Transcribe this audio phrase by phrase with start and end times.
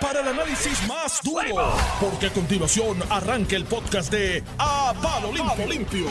[0.00, 5.66] para el análisis más duro, porque a continuación arranca el podcast de A Palo Limpio.
[5.66, 6.06] Limpio.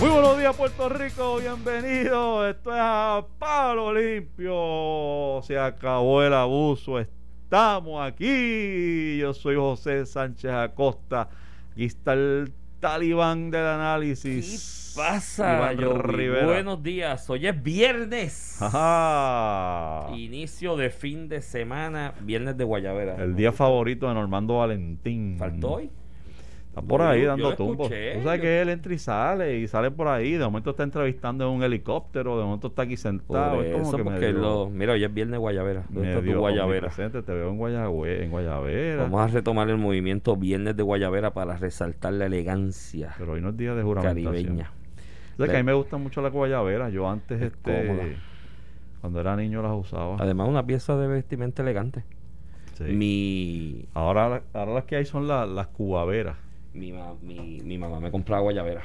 [0.00, 2.48] Muy buenos días Puerto Rico, bienvenido.
[2.48, 5.40] Esto es A Palo Limpio.
[5.46, 9.18] Se acabó el abuso, estamos aquí.
[9.18, 11.28] Yo soy José Sánchez Acosta.
[11.72, 12.52] Aquí está el
[12.84, 14.92] talibán del análisis.
[14.94, 15.72] ¿Qué pasa?
[15.72, 16.44] Rivera.
[16.44, 17.30] Buenos días.
[17.30, 18.60] Hoy es viernes.
[18.60, 20.14] Ajá.
[20.14, 23.16] Inicio de fin de semana, viernes de Guayavera.
[23.16, 25.36] El día favorito de Normando Valentín.
[25.38, 25.90] ¿Faltó hoy?
[26.82, 27.90] Por Yo- ahí yo dando lo tumbos.
[27.90, 30.32] escuché, Tú sabes yo- que él entra y sale y sale por ahí.
[30.32, 33.56] De momento está entrevistando en un helicóptero, de momento está aquí sentado.
[33.56, 34.70] Por Es como eso, que porque medio- lo...
[34.70, 35.84] Mira, hoy es viernes de Guayavera.
[35.88, 36.64] ¿Dónde está tu Guayavera?
[36.88, 37.22] omnipresente.
[37.22, 39.02] Te veo en, Guayagüe- en Guayavera.
[39.04, 43.50] Vamos a retomar el movimiento viernes de Guayavera para resaltar la elegancia Pero hoy no
[43.50, 44.32] es día de juramentación.
[44.32, 44.70] caribeña.
[45.34, 46.92] O sea que a mí me gustan mucho las guayaberas.
[46.92, 48.04] Yo antes, Es este, cómoda.
[49.00, 50.16] cuando era niño las usaba.
[50.18, 52.04] Además, una pieza de vestimenta elegante.
[52.74, 52.84] Sí.
[52.84, 56.36] Mi, Ahora, ahora las que hay son la- las cubaveras.
[56.74, 58.82] Mi, ma- mi, mi mamá me compraba Guayavera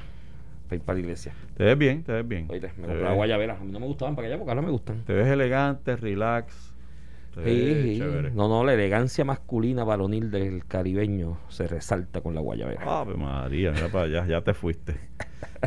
[0.68, 1.34] para ir para la iglesia.
[1.58, 2.48] Te ves bien, te ves bien.
[2.48, 3.58] Oíste, me te, compraba ves, Guayavera.
[3.58, 5.04] A mí no me gustaban para aquella época, ahora me gustan.
[5.06, 6.74] te ves elegante, relax.
[7.36, 7.98] Te Sí, ves sí.
[7.98, 8.32] chévere.
[8.32, 12.82] No, no, la elegancia masculina varonil del caribeño se resalta con la guayabera.
[13.02, 15.00] Ave María, mira para allá, ya te fuiste.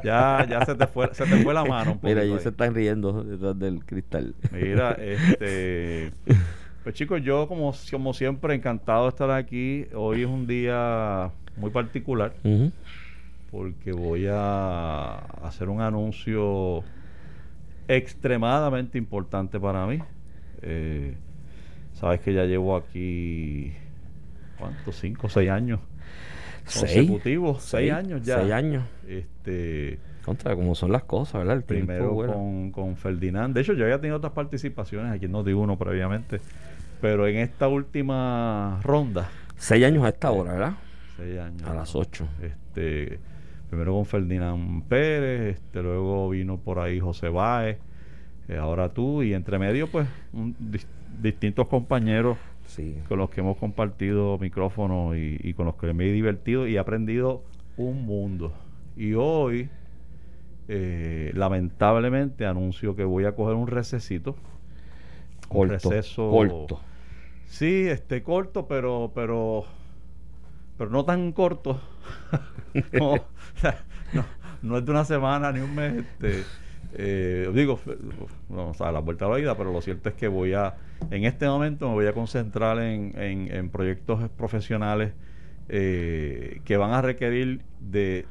[0.03, 2.43] Ya, ya se te fue, se te fue la mano un poquito Mira, ellos ahí.
[2.43, 4.35] se están riendo detrás del cristal.
[4.51, 6.13] Mira, este.
[6.83, 9.87] Pues chicos, yo como, como siempre encantado de estar aquí.
[9.95, 12.33] Hoy es un día muy particular
[13.51, 16.83] porque voy a hacer un anuncio
[17.87, 19.99] extremadamente importante para mí.
[20.63, 21.15] Eh,
[21.93, 23.73] Sabes que ya llevo aquí,
[24.59, 24.97] ¿cuántos?
[24.97, 25.79] ¿Cinco, seis años?
[26.65, 26.95] Seis.
[26.95, 28.41] Consecutivos, seis, años ya.
[28.41, 28.85] Seis años.
[29.07, 31.57] Este, Contra, como son las cosas, ¿verdad?
[31.57, 33.55] El primero con, con Ferdinand.
[33.55, 36.41] De hecho, yo había tenido otras participaciones, aquí no di uno previamente,
[37.01, 40.73] pero en esta última ronda, Seis años a esta hora, ¿verdad?
[41.17, 41.63] Seis años.
[41.65, 42.27] A las ocho.
[42.41, 43.19] Este,
[43.69, 47.79] primero con Ferdinand Pérez, este, luego vino por ahí José Báez,
[48.49, 50.87] eh, ahora tú, y entre medio, pues, un- dis-
[51.21, 52.37] distintos compañeros
[52.67, 52.97] Sí.
[53.09, 56.77] con los que hemos compartido micrófonos y, y con los que me he divertido y
[56.77, 57.43] he aprendido
[57.77, 58.53] un mundo.
[58.97, 59.69] Y hoy,
[60.69, 64.37] eh, lamentablemente, anuncio que voy a coger un recesito.
[65.51, 66.31] Un receso.
[66.31, 66.81] Corto.
[67.47, 69.65] Sí, este corto, pero, pero,
[70.77, 71.81] pero no tan corto.
[72.93, 73.29] no,
[74.13, 74.25] no,
[74.63, 75.95] no es de una semana ni un mes.
[75.99, 76.51] Este,
[76.95, 77.79] eh, digo,
[78.49, 80.53] no, o sea, a la vuelta a la vida, pero lo cierto es que voy
[80.55, 80.77] a,
[81.11, 85.15] en este momento me voy a concentrar en, en- en proyectos profesionales
[85.69, 88.27] eh, que van a requerir de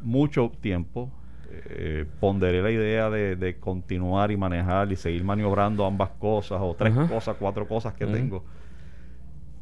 [0.00, 1.10] mucho tiempo.
[1.50, 6.74] Eh, ponderé la idea de, de continuar y manejar y seguir maniobrando ambas cosas o
[6.74, 8.44] tres cosas, cuatro cosas que tengo.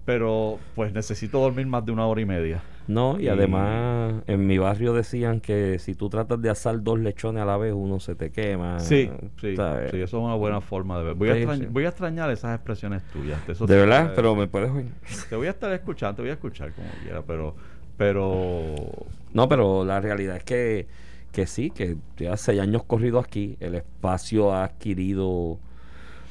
[0.04, 2.62] Pero pues necesito dormir más de una hora y media.
[2.88, 6.98] No, y, Y- además en mi barrio decían que si tú tratas de asar dos
[6.98, 8.80] lechones a la vez, uno se te quema.
[8.80, 9.08] Sí,
[9.40, 9.92] sí, ¿sabes?
[9.92, 11.14] sí, eso es una buena forma de ver.
[11.14, 11.66] Voy, a, extrañ- sí.
[11.70, 13.38] voy a extrañar esas expresiones tuyas.
[13.48, 14.86] Eso De verdad, eh, pero me puedes oír.
[15.30, 17.54] Te voy a estar escuchando, te voy a escuchar como quiera, pero,
[17.96, 18.80] pero
[19.32, 20.88] No, pero la realidad es que,
[21.30, 25.60] que sí, que ya seis años corrido aquí, el espacio ha adquirido,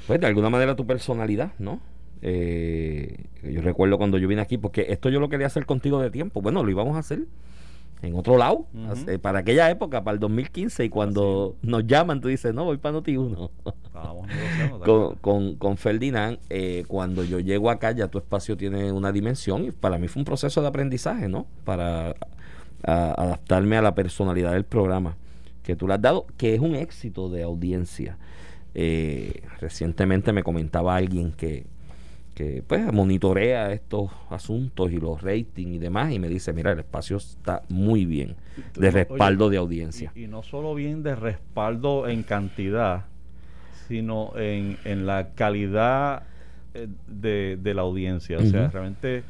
[0.06, 1.80] pues de alguna manera tu personalidad, ¿no?
[2.22, 6.12] Eh, yo recuerdo cuando yo vine aquí, porque esto yo lo quería hacer contigo de
[6.12, 6.42] tiempo.
[6.42, 7.24] Bueno, lo íbamos a hacer
[8.04, 12.30] en otro lado, hace- para aquella época, para el 2015, y cuando nos llaman, tú
[12.30, 13.50] dices, no, voy para Noti1.
[13.86, 14.80] estábamos negociando.
[14.80, 19.12] ¿te con, con, con Ferdinand, eh, cuando yo llego acá, ya tu espacio tiene una
[19.12, 21.46] dimensión y para mí fue un proceso de aprendizaje, ¿no?
[21.64, 22.16] Para
[22.84, 25.16] a- adaptarme a la personalidad del programa
[25.62, 28.18] que tú le has dado, que es un éxito de audiencia.
[28.74, 31.66] Eh, recientemente me comentaba alguien que,
[32.42, 36.80] que pues monitorea estos asuntos y los ratings y demás y me dice, mira, el
[36.80, 38.36] espacio está muy bien
[38.74, 40.12] de Oye, respaldo de audiencia.
[40.16, 43.06] Y, y no solo bien de respaldo en cantidad,
[43.88, 46.24] sino en, en la calidad
[46.74, 48.38] eh, de, de la audiencia.
[48.38, 49.24] O sea, realmente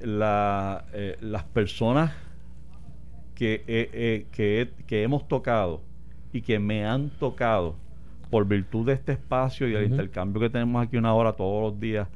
[0.00, 2.12] la, eh, las personas
[3.34, 5.82] que, eh, eh, que, que hemos tocado
[6.32, 7.76] y que me han tocado
[8.30, 11.80] por virtud de este espacio y el intercambio que tenemos aquí una hora todos los
[11.80, 12.08] días,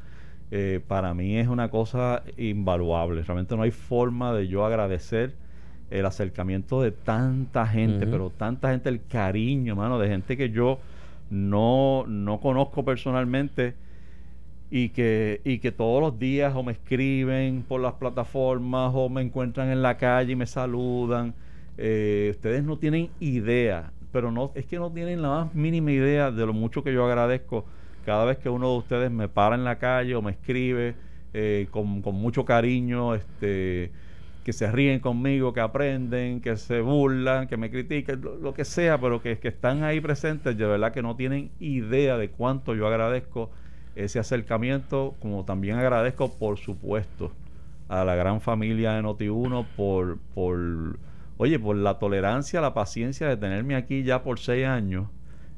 [0.50, 3.22] eh, para mí es una cosa invaluable.
[3.22, 5.34] Realmente no hay forma de yo agradecer
[5.90, 10.78] el acercamiento de tanta gente, pero tanta gente, el cariño, mano, de gente que yo
[11.30, 13.74] no, no conozco personalmente
[14.70, 19.20] y que, y que todos los días o me escriben por las plataformas o me
[19.20, 21.34] encuentran en la calle y me saludan.
[21.76, 26.30] Eh, ustedes no tienen idea, pero no es que no tienen la más mínima idea
[26.30, 27.64] de lo mucho que yo agradezco
[28.10, 30.96] cada vez que uno de ustedes me para en la calle o me escribe
[31.32, 33.92] eh, con, con mucho cariño, este
[34.42, 39.00] que se ríen conmigo, que aprenden, que se burlan, que me critiquen, lo, que sea,
[39.00, 42.88] pero que, que están ahí presentes, de verdad que no tienen idea de cuánto yo
[42.88, 43.52] agradezco
[43.94, 47.30] ese acercamiento, como también agradezco, por supuesto,
[47.86, 50.98] a la gran familia de Noti1 por, por,
[51.36, 55.06] oye, por la tolerancia, la paciencia de tenerme aquí ya por seis años.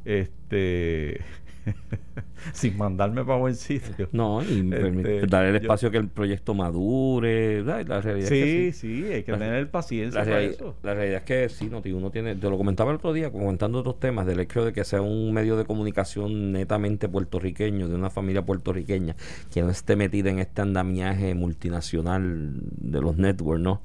[0.05, 1.23] Este
[2.53, 4.09] sin mandarme para buen sitio.
[4.13, 7.63] No, y este, dar el espacio que el proyecto madure.
[7.63, 10.77] La realidad sí, es que sí, hay que tener paciencia la, para eso.
[10.83, 13.79] la realidad es que sí, Noti uno tiene, te lo comentaba el otro día, comentando
[13.79, 18.11] otros temas, del hecho de que sea un medio de comunicación netamente puertorriqueño, de una
[18.11, 19.17] familia puertorriqueña,
[19.53, 22.51] que no esté metida en este andamiaje multinacional
[22.81, 23.83] de los networks, ¿no?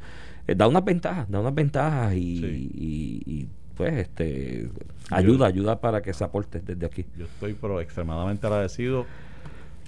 [0.47, 2.71] Eh, da unas ventajas, da unas ventajas y, Sí.
[2.73, 3.47] y- y,
[3.77, 4.69] pues este
[5.11, 7.05] ayuda, ayuda para que se aporte desde aquí.
[7.17, 9.05] Yo estoy pero extremadamente agradecido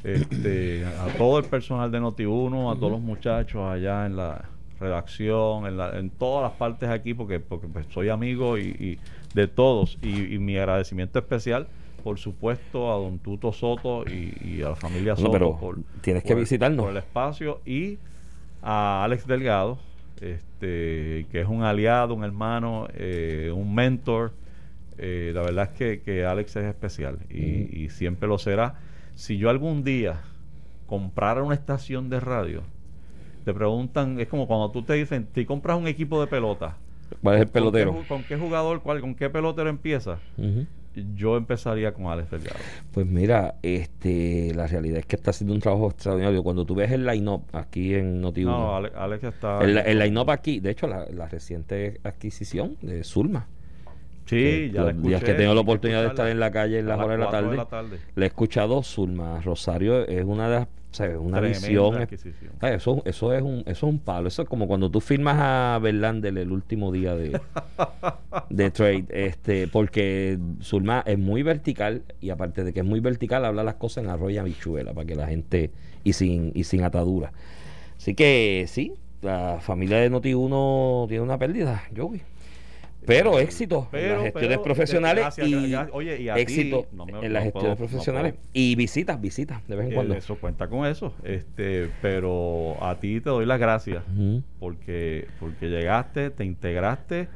[0.04, 4.46] este, a todo el personal de Noti1, a todos los muchachos allá en la
[4.80, 9.00] redacción, en, la- en todas las partes aquí, porque, porque pues, soy amigo y, y
[9.34, 9.98] de todos.
[10.02, 11.68] Y, y mi agradecimiento especial,
[12.04, 15.78] por supuesto, a don Tuto Soto y, y a la familia No, Soto pero por,
[16.02, 16.84] tienes que por visitarnos.
[16.86, 17.98] por el espacio y
[18.62, 19.80] a Alex Delgado,
[20.22, 24.34] este, que es un aliado, un hermano, eh, un mentor.
[24.98, 28.76] Eh, la verdad es que, que Alex es especial y, y siempre lo será.
[29.16, 30.22] Si yo algún día
[30.88, 32.64] comprara una estación de radio,
[33.46, 36.78] te preguntan, es como cuando tú te dicen, si compras un equipo de pelota,
[37.22, 38.06] ¿Cuál es el ¿con qué pelotero?
[38.08, 40.20] ¿con qué, jugador, cuál, con qué pelotero empieza?
[40.38, 40.66] Ujú.
[41.16, 42.60] Yo empezaría con Alex Delgado.
[42.92, 46.44] Pues mira, este, la realidad es que está haciendo un trabajo extraordinario.
[46.44, 49.60] Cuando tú ves el line-up aquí en noti No, Ale- Alex está...
[49.62, 53.48] el, el line-up aquí, de hecho, la, la reciente adquisición de Zulma.
[54.30, 56.28] Sí, que ya la los días escuché, que tengo la hay que oportunidad de estar
[56.28, 57.98] en la calle en las horas de la tarde, de la tarde.
[58.16, 59.42] le he escuchado Zulma.
[59.42, 61.18] Rosario es una de las, ¿sabes?
[61.18, 62.08] una Tremenda visión.
[62.62, 64.28] Eso, eso, es un, eso es un palo.
[64.28, 67.42] Eso es como cuando tú firmas a Verlander el último día de,
[68.52, 69.06] de trade.
[69.10, 73.76] Este, porque Zulma es muy vertical y aparte de que es muy vertical, habla las
[73.76, 75.72] cosas en arroyo y habichuela para que la gente.
[76.04, 77.34] y sin, y sin atadura.
[77.98, 78.94] Así que sí,
[79.24, 82.22] la familia de Noti1 tiene una pérdida, Joey.
[83.06, 85.90] Pero éxito en Pero- las gestiones pero, profesionales gracias, y gracias.
[85.94, 89.20] Oye, y a ti, éxito no me- en las no gestiones puedo- profesionales y visitas,
[89.22, 90.14] visitas de vez en Eh, cuando.
[90.16, 91.14] Eso cuenta con eso.
[91.24, 94.04] Este, pero a ti te doy las gracias
[94.60, 97.30] porque porque llegaste, te integraste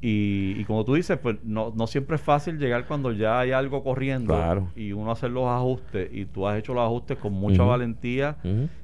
[0.00, 3.52] y, y como tú dices, pues no, no siempre es fácil llegar cuando ya hay
[3.52, 4.68] algo corriendo Claro.
[4.76, 8.36] y uno hacer los ajustes y tú has hecho los ajustes con mucha valentía,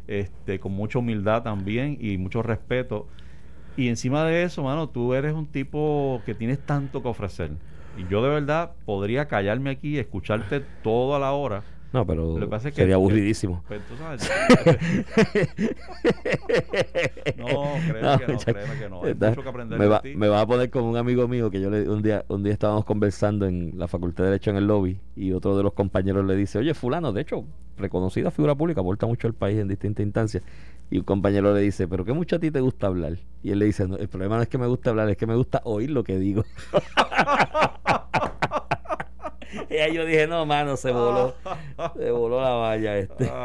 [0.08, 3.06] este, con mucha humildad también y mucho respeto.
[3.76, 7.50] Y encima de eso, mano, tú eres un tipo que tienes tanto que ofrecer.
[7.96, 11.62] Y yo de verdad podría callarme aquí y escucharte toda la hora.
[11.92, 13.64] No, pero Lo que pasa es que- sería aburridísimo.
[13.66, 14.30] Pues tú sabes.
[17.36, 17.46] no,
[17.88, 19.02] créeme No, que no, créeme que no.
[19.04, 20.14] Hay Está- mucho que aprender me, de va, ti.
[20.14, 22.52] me va a poner como un amigo mío que yo le, un día un día
[22.52, 26.24] estábamos conversando en la Facultad de Derecho en el lobby y otro de los compañeros
[26.24, 27.44] le dice, oye, fulano, de hecho,
[27.76, 30.42] reconocida figura pública, aporta mucho al país en distintas instancias.
[30.90, 33.16] Y un compañero le dice, pero qué mucho a ti te gusta hablar.
[33.42, 35.26] Y él le dice, no, el problema no es que me gusta hablar, es que
[35.26, 36.44] me gusta oír lo que digo.
[39.68, 41.34] y ahí yo dije, no, mano, se voló,
[41.96, 43.30] se voló la valla este.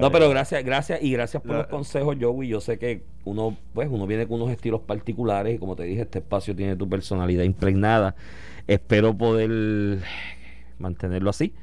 [0.00, 2.48] No, pero gracias, gracias y gracias por La- los consejos, Joey.
[2.48, 6.02] Yo sé que uno, pues, uno viene con unos estilos particulares y como te dije,
[6.02, 8.14] este espacio tiene tu personalidad impregnada.
[8.66, 10.00] Espero poder
[10.78, 11.54] mantenerlo así,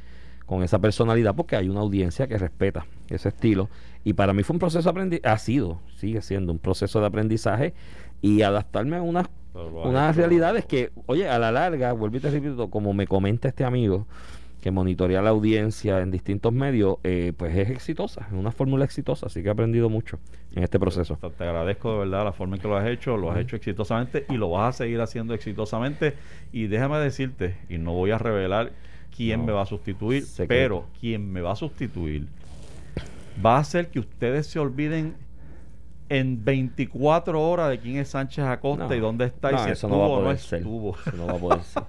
[0.45, 3.69] con esa personalidad, porque hay una audiencia que respeta ese estilo.
[4.03, 7.05] Y para mí fue un proceso de aprendizaje, ha sido, sigue siendo un proceso de
[7.07, 7.73] aprendizaje
[8.21, 9.27] y adaptarme a unas
[9.83, 13.63] unas realidades que, oye, a la larga, vuelvo y te repito, como me comenta este
[13.63, 14.07] amigo
[14.61, 19.27] que monitorea la audiencia en distintos medios, eh, pues es exitosa, es una fórmula exitosa,
[19.27, 20.19] así que he aprendido mucho
[20.55, 21.17] en este proceso.
[21.21, 23.55] Te, te agradezco de verdad la forma en que lo has hecho, lo has hecho
[23.57, 26.13] exitosamente y lo vas a seguir haciendo exitosamente.
[26.53, 28.71] Y déjame decirte, y no voy a revelar
[29.15, 29.47] quién No.
[29.47, 30.47] me va a sustituir, Secreto.
[30.47, 32.27] pero quien me va a sustituir
[33.43, 35.15] va a hacer que ustedes se olviden
[36.09, 39.71] en 24 horas de quién es Sánchez Acosta No, y dónde está y no, si
[39.71, 40.59] eso estuvo no va a o no poder ser.
[40.59, 40.97] estuvo.
[40.97, 41.83] Eso no va a poder ser.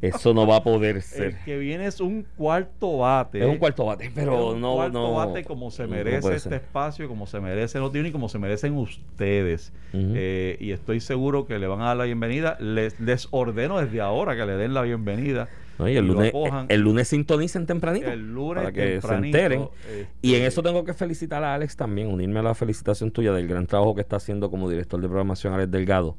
[0.00, 1.22] Eso no va a poder ser.
[1.26, 3.40] El que viene es un cuarto bate.
[3.40, 7.08] Es un cuarto bate, pero Es un no, cuarto bate como se merece este espacio,
[7.08, 9.72] como se merece el y como se merecen ustedes.
[9.92, 12.56] Eh, y estoy seguro que le van a dar la bienvenida.
[12.58, 15.48] Les, les ordeno desde ahora que le den la bienvenida.
[15.78, 16.66] No, y el, y lunes, acojan.
[16.68, 18.10] el lunes sintonicen tempranito.
[18.10, 19.68] El lunes para que se enteren.
[19.88, 23.32] este, Y en eso tengo que felicitar a Alex también, unirme a la felicitación tuya
[23.32, 26.16] del gran trabajo que está haciendo como director de programación Alex Delgado,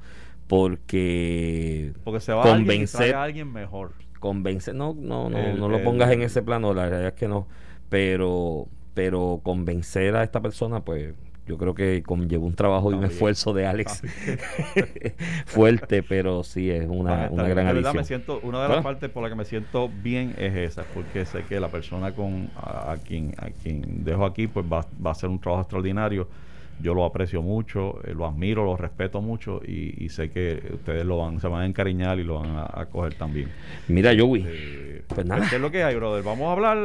[0.48, 3.91] porque Porque se va alguien convencer- trae a alguien mejor.
[4.19, 7.19] convencer, no, no, no, El- no lo pongas el- en ese plano, la realidad es
[7.19, 7.48] que no,
[7.89, 11.13] pero, pero convencer a esta persona, pues
[11.45, 14.01] yo creo que conlleva un trabajo y un esfuerzo de Alex
[15.45, 18.05] fuerte, pero sí es una, Está una gran verdad me adición.
[18.05, 21.43] siento, una de las partes por la que me siento bien es esa, porque sé
[21.43, 25.12] que la persona con a, a quien a quien dejo aquí pues va, va a
[25.12, 26.27] hacer un trabajo extraordinario.
[26.80, 31.06] Yo lo aprecio mucho, eh, lo admiro, lo respeto mucho y, y sé que ustedes
[31.06, 33.48] lo van, se van a encariñar y lo van a, a coger también.
[33.88, 35.48] Mira, Joey, Eh, Pues nada.
[35.50, 36.24] ¿Qué es lo que hay, brother?
[36.24, 36.77] Vamos a hablar.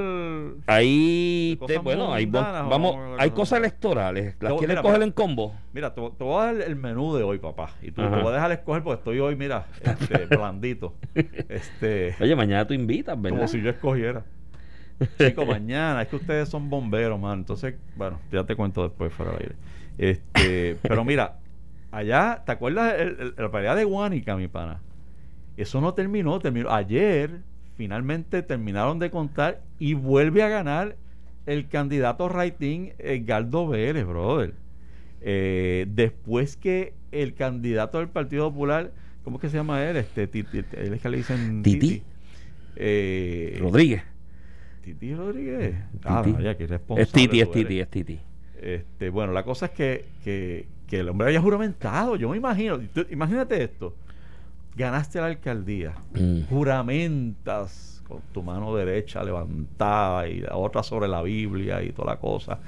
[0.67, 5.55] ahí, te- bueno, hay, vamos, hay cosas electorales, ¿las quieres mira, coger en combo?
[5.73, 7.71] Mira, te, te voy a dar el menú de hoy, papá.
[7.83, 8.17] Y tú Ajá.
[8.17, 10.95] te voy a dejar escoger porque estoy hoy, mira, este, blandito.
[11.49, 13.37] Este, Oye, mañana tú invitas, ¿verdad?
[13.39, 14.23] como si yo escogiera.
[15.19, 17.39] Chico, mañana, es que ustedes son bomberos, man.
[17.41, 19.55] Entonces, bueno, ya te cuento después fuera del aire.
[19.99, 21.39] Este, pero mira,
[21.91, 24.81] allá, ¿te acuerdas el- el- la pelea de Guánica, mi pana?
[25.57, 26.71] Eso no terminó, terminó.
[26.71, 27.41] Ayer,
[27.77, 30.97] finalmente terminaron de contar y vuelve a ganar
[31.47, 34.55] el candidato Raitín, Edgardo Vélez, brother.
[35.21, 38.93] Eh, después que el candidato del Partido Popular,
[39.25, 39.97] ¿cómo es que se llama él?
[39.97, 42.03] Este, Titi, él es que le dicen Titi.
[42.77, 44.03] Eh, Rodríguez.
[44.85, 45.75] Titi Rodríguez.
[46.05, 46.41] Ah, Titi.
[46.41, 47.51] Irresponsable Es Titi, es.
[47.51, 48.21] Titi, es Titi.
[48.63, 52.17] Este, bueno, la cosa es que, que, que el hombre haya juramentado.
[52.17, 53.95] Yo me imagino, tú- imagínate esto.
[54.77, 56.43] Ganaste la alcaldía, Mm.
[56.49, 62.19] juramentas con tu mano derecha levantada y la otra sobre la Biblia y toda la
[62.21, 62.59] cosa.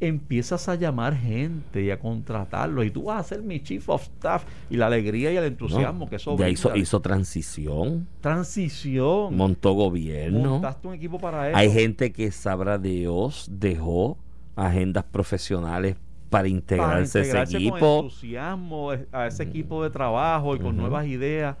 [0.00, 4.02] Empiezas a llamar gente y a contratarlo y tú vas a ser mi chief of
[4.02, 9.36] staff y la alegría y el entusiasmo No, que eso ya hizo, hizo transición, transición.
[9.36, 10.52] montó gobierno.
[10.52, 11.56] Montaste un equipo para eso.
[11.58, 14.16] Hay gente que sabrá Dios dejó
[14.56, 15.96] agendas profesionales
[16.28, 17.96] para para integrarse a ese integrarse con equipo.
[18.00, 21.56] entusiasmo eh, a ese equipo de trabajo y con nuevas ideas.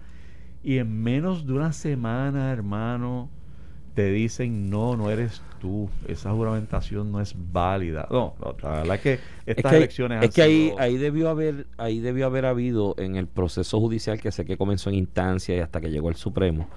[0.62, 3.28] Y en menos de una semana hermano
[3.94, 5.90] te dicen no no eres tú.
[6.06, 9.20] Esa juramentación no es válida no, no, la verdad es que Es
[9.56, 13.26] estas hay- elecciones es que ahí, ahí debió haber ahí debió haber habido en el
[13.26, 16.68] proceso judicial que sé que comenzó en instancia y hasta que llegó al Supremo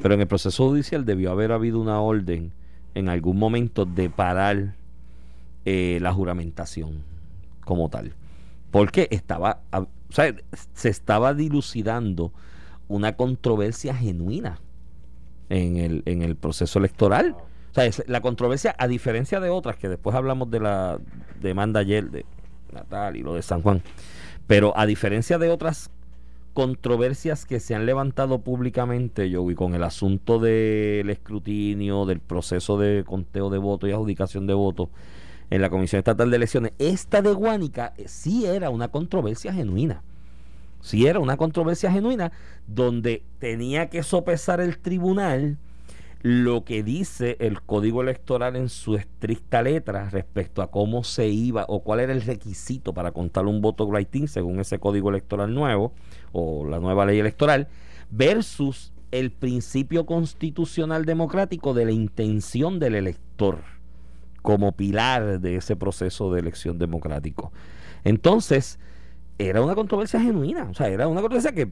[0.00, 2.50] pero en el proceso judicial debió haber habido una orden
[2.94, 4.74] en algún momento de parar
[5.64, 7.02] eh, la juramentación
[7.64, 8.14] como tal.
[8.70, 9.60] Porque estaba
[10.12, 10.34] o sea,
[10.74, 12.32] se estaba dilucidando
[12.86, 14.58] una controversia genuina
[15.48, 17.34] en el, en el proceso electoral.
[17.70, 21.00] O sea, la controversia, a diferencia de otras, que después hablamos de la
[21.40, 22.26] demanda ayer de
[22.74, 23.82] Natal y lo de San Juan,
[24.46, 25.88] pero a diferencia de otras
[26.52, 32.76] controversias que se han levantado públicamente, yo y con el asunto del escrutinio, del proceso
[32.76, 34.90] de conteo de votos y adjudicación de votos
[35.52, 40.02] en la Comisión Estatal de Elecciones, esta de Guánica eh, sí era una controversia genuina.
[40.80, 42.32] Sí era una controversia genuina
[42.66, 45.58] donde tenía que sopesar el tribunal
[46.22, 51.66] lo que dice el código electoral en su estricta letra respecto a cómo se iba
[51.68, 55.92] o cuál era el requisito para contar un voto writing según ese código electoral nuevo
[56.30, 57.68] o la nueva ley electoral
[58.10, 63.81] versus el principio constitucional democrático de la intención del elector
[64.42, 67.52] como pilar de ese proceso de elección democrático.
[68.04, 68.78] Entonces,
[69.38, 71.68] era una controversia genuina, o sea, era una controversia que...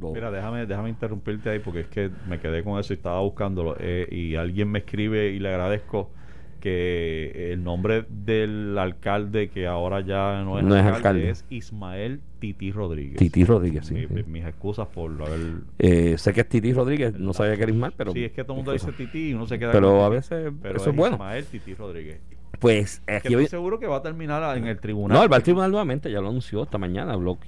[0.00, 3.20] lo- Mira, déjame, déjame interrumpirte ahí porque es que me quedé con eso y estaba
[3.20, 3.76] buscándolo.
[3.78, 6.10] eh, y alguien me escribe y le agradezco
[6.58, 12.20] que el nombre del alcalde que ahora ya no es, No es alcalde, es Ismael
[12.38, 13.16] Titi Rodríguez.
[13.18, 14.14] Titi Rodríguez, sí, Mi- sí.
[14.14, 15.40] mi- mis excusas por haber...
[15.78, 18.12] Eh, sé que es Titi Rodríguez, no sabía que era Ismael, pero...
[18.12, 20.08] sí, es que todo el mundo dice Titi y uno se queda Pero con a
[20.08, 21.16] veces Pero eso es bueno.
[21.16, 22.20] Ismael Titi Rodríguez.
[22.60, 23.46] Pues Que aquí estoy hoy...
[23.46, 25.16] seguro que va a terminar en el tribunal.
[25.16, 27.38] No, él va al tribunal nuevamente, ya lo anunció esta mañana, yo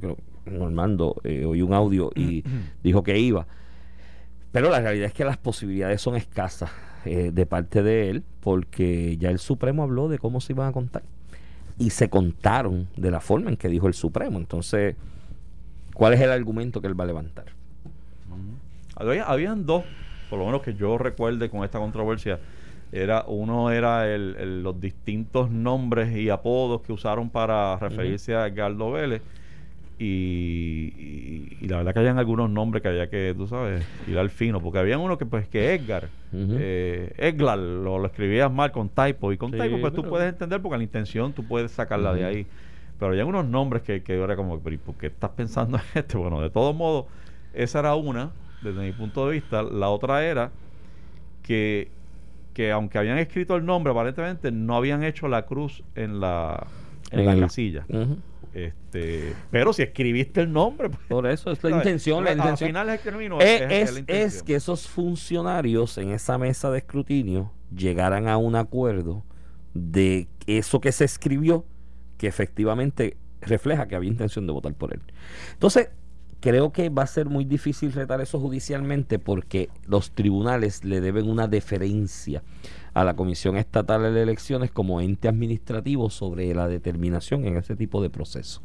[0.00, 2.42] creo, Normando, eh, oyó un audio y
[2.82, 3.46] dijo que iba.
[4.52, 6.70] Pero la realidad es que las posibilidades son escasas
[7.04, 10.72] eh, de parte de él, porque ya el Supremo habló de cómo se iban a
[10.72, 11.02] contar.
[11.78, 14.38] Y se contaron de la forma en que dijo el Supremo.
[14.38, 14.94] Entonces,
[15.94, 17.46] ¿cuál es el argumento que él va a levantar?
[18.96, 19.84] Había, habían dos,
[20.28, 22.38] por lo menos que yo recuerde con esta controversia.
[22.92, 28.46] Era, uno era el- el- los distintos nombres y apodos que usaron para referirse a
[28.46, 29.22] Edgardo Vélez.
[30.02, 34.18] Y, y- y la verdad que habían algunos nombres que había que, tú sabes, ir
[34.18, 38.72] al fino, porque había uno que pues que Edgar, eh, Edgar, lo, lo escribías mal
[38.72, 41.44] con typo, y con Sí, typo pues tú pero- puedes entender porque la intención tú
[41.46, 42.46] puedes sacarla de ahí.
[42.98, 45.84] Pero había unos nombres que, que era como, pero ¿y por qué estás pensando en
[46.00, 46.16] este?
[46.18, 47.06] Bueno, de todos modos,
[47.52, 48.30] esa era una,
[48.60, 49.62] desde mi punto de vista.
[49.62, 50.50] La otra era
[51.42, 51.90] que,
[52.54, 56.66] que aunque habían escrito el nombre, aparentemente no habían hecho la cruz en la,
[57.12, 57.84] en En la casilla.
[57.88, 58.18] Ujú.
[58.54, 61.84] Este, pero si escribiste el nombre, pues, Por eso es la ¿sabes?
[61.86, 62.24] intención.
[62.24, 62.68] La Al intención.
[62.68, 64.44] final es el término, es, es- es es- la es intención.
[64.46, 69.24] que esos funcionarios en esa mesa de escrutinio llegaran a un acuerdo
[69.74, 71.64] de eso que se escribió
[72.18, 75.00] que efectivamente refleja que había intención de votar por él.
[75.54, 75.88] Entonces,
[76.42, 81.30] creo que va a ser muy difícil retar eso judicialmente porque los tribunales le deben
[81.30, 82.42] una deferencia
[82.92, 88.02] a la Comisión Estatal de Elecciones como ente administrativo sobre la determinación en ese tipo
[88.02, 88.60] de proceso.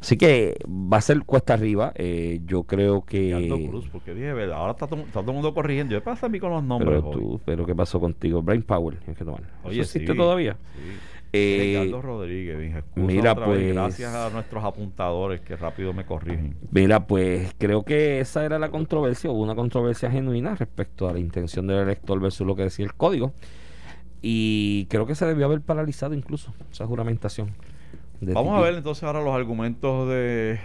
[0.00, 1.92] Así que va a ser cuesta arriba.
[1.96, 3.48] eh, yo creo que...
[3.68, 5.94] Cruz, porque dije, ahora está todo, está todo el mundo corrigiendo.
[5.94, 7.02] ¿Qué pasa a mí con los nombres?
[7.02, 8.42] Pero tú, pero ¿qué pasó contigo?
[8.42, 8.98] Brain Power.
[8.98, 10.56] que Oye, ¿Eso existe sí, todavía?
[10.74, 11.15] sí.
[11.32, 16.56] Eh, Ricardo Rodríguez, dije, mira, vez, pues- gracias a nuestros apuntadores que rápido me corrigen.
[16.70, 21.18] Mira, pues creo que esa era la controversia, hubo una controversia genuina respecto a la
[21.18, 23.32] intención del elector versus lo que decía el código.
[24.22, 27.50] Y creo que se debió haber paralizado incluso esa juramentación.
[28.20, 28.64] Vamos a Titi.
[28.64, 30.58] ver entonces ahora los argumentos de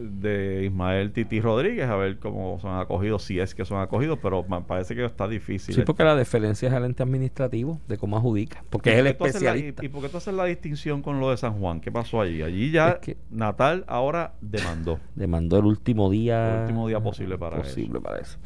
[0.00, 4.44] de Ismael Titi Rodríguez, a ver cómo son acogidos, si es que son acogidos, pero
[4.48, 5.74] me parece que está difícil.
[5.74, 9.12] Sí, porque la deferencia es al ente administrativo de cómo adjudica, porque es el ¿Y
[9.14, 9.82] por qué tú haces la- especialista.
[9.82, 11.80] ¿Y, y por qué tú haces la distinción con lo de San Juan?
[11.80, 12.42] ¿Qué pasó allí?
[12.42, 14.98] Allí ya Es que- Natal ahora demandó.
[15.14, 18.38] demandó el último día El último día posible para posible para eso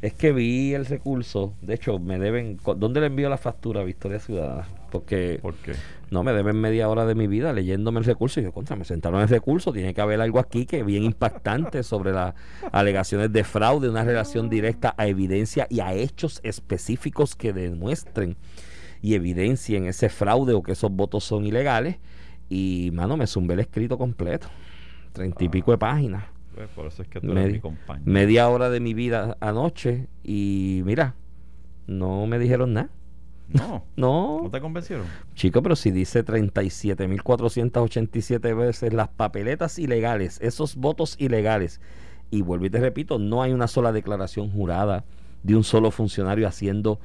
[0.00, 3.84] es que vi el recurso de hecho me deben ¿dónde le envío la factura a
[3.84, 4.66] Victoria Ciudadana?
[4.90, 5.72] Porque ¿Por qué?
[6.10, 8.40] no me deben media hora de mi vida leyéndome el recurso.
[8.40, 9.72] Y yo contra me sentaron el recurso.
[9.72, 12.34] Tiene que haber algo aquí que es bien impactante sobre las
[12.72, 18.36] alegaciones de fraude una relación directa a evidencia y a hechos específicos que demuestren
[19.00, 21.96] y evidencien ese fraude o que esos votos son ilegales.
[22.48, 24.48] Y mano me zumbé el escrito completo.
[25.12, 26.24] Treinta y pico de páginas.
[26.54, 28.10] Pues por eso es que tú eres mi compañero.
[28.10, 30.08] media hora de mi vida anoche.
[30.24, 31.14] Y mira,
[31.86, 32.90] no me dijeron nada.
[33.48, 35.06] No, No, ¿no te convencieron?
[35.34, 41.80] chico, pero si dice 37.487 veces las papeletas ilegales, esos votos ilegales,
[42.30, 45.04] y vuelvo y te repito, no hay una sola declaración jurada
[45.42, 47.00] de un solo funcionario haciendo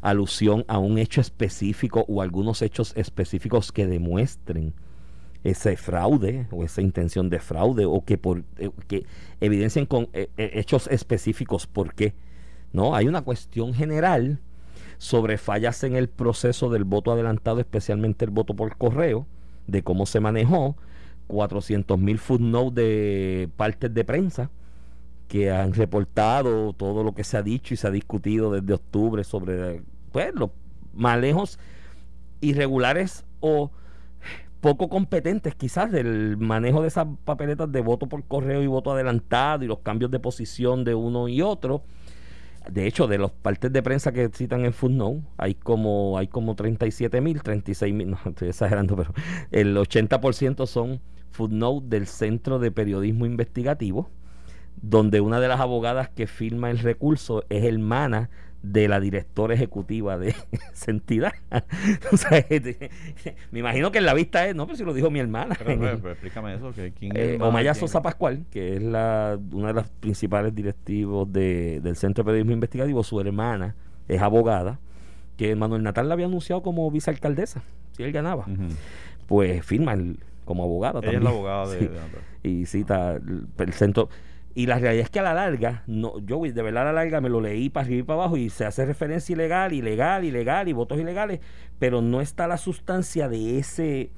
[0.00, 4.74] alusión a un hecho específico o algunos hechos específicos que demuestren
[5.44, 9.06] ese fraude o esa intención de fraude o que por eh, que
[9.40, 12.14] evidencien con eh, eh, hechos específicos por qué
[12.72, 14.40] no hay una cuestión general
[14.98, 19.26] sobre fallas en el proceso del voto adelantado especialmente el voto por correo
[19.66, 20.76] de cómo se manejó
[21.28, 24.50] 400 mil footnotes de partes de prensa
[25.28, 29.22] que han reportado todo lo que se ha dicho y se ha discutido desde octubre
[29.24, 30.50] sobre pues, los
[30.94, 31.58] manejos
[32.40, 33.70] irregulares o
[34.60, 39.64] poco competentes quizás del manejo de esas papeletas de voto por correo y voto adelantado
[39.64, 41.82] y los cambios de posición de uno y otro.
[42.70, 46.54] De hecho, de los partes de prensa que citan en Footnote, hay como hay como
[46.54, 49.12] 37 mil, 36 mil, no estoy exagerando, pero
[49.50, 51.00] el 80% son
[51.30, 54.10] Footnote del Centro de Periodismo Investigativo,
[54.82, 58.30] donde una de las abogadas que firma el recurso es hermana
[58.62, 60.34] de la directora ejecutiva de
[60.72, 61.32] esa entidad.
[62.12, 62.44] O sea,
[63.52, 65.54] me imagino que en la vista es, no, pero si lo dijo mi hermana.
[65.58, 66.72] Pero, pues, pues, explícame eso.
[66.72, 70.54] Que, ¿quién es Eh, Omaya quién- Sosa Pascual, que es la, una de las principales
[70.54, 73.74] directivos de- del Centro de Periodismo Investigativo, su hermana
[74.08, 74.80] es abogada,
[75.36, 77.62] que Manuel Natal la había anunciado como vicealcaldesa,
[77.92, 78.46] si él ganaba.
[79.26, 81.24] Pues firma el- como abogada Ella es también.
[81.24, 81.86] la abogada de, Sí.
[81.86, 82.20] de Natal.
[82.42, 84.08] Y cita el, el centro.
[84.58, 87.20] Y la realidad es que a la larga, no, yo de verdad a la larga
[87.20, 90.66] me lo leí para arriba y para abajo y se hace referencia ilegal, ilegal, ilegal
[90.66, 91.38] y votos ilegales,
[91.78, 94.10] pero no está la sustancia de ese,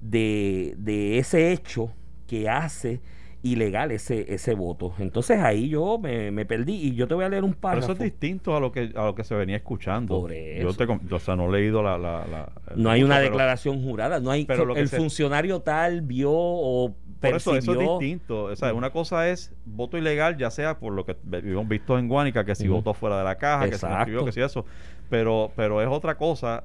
[0.00, 1.90] de, de ese hecho
[2.28, 3.00] que hace
[3.42, 4.92] ilegal ese, ese voto.
[4.98, 7.84] Entonces ahí yo me, me perdí y yo te voy a leer un Pero párrafo.
[7.86, 10.20] eso es distinto a lo que a lo que se venía escuchando.
[10.20, 10.74] Por Yo eso.
[10.74, 11.98] te, com- o sea, no he leído la...
[11.98, 14.96] la, la- el no hay una pero declaración jurada, no hay pero lo el se-
[14.96, 18.44] funcionario tal vio o Por eso, eso es distinto.
[18.44, 22.08] O sea, una cosa es voto ilegal, ya sea por lo que hemos visto en
[22.08, 22.76] Guánica, que si Ujú.
[22.78, 24.26] votó fuera de la caja, que si no escribió, Exacto.
[24.26, 24.64] que si eso.
[25.10, 26.64] Pero, pero es otra cosa.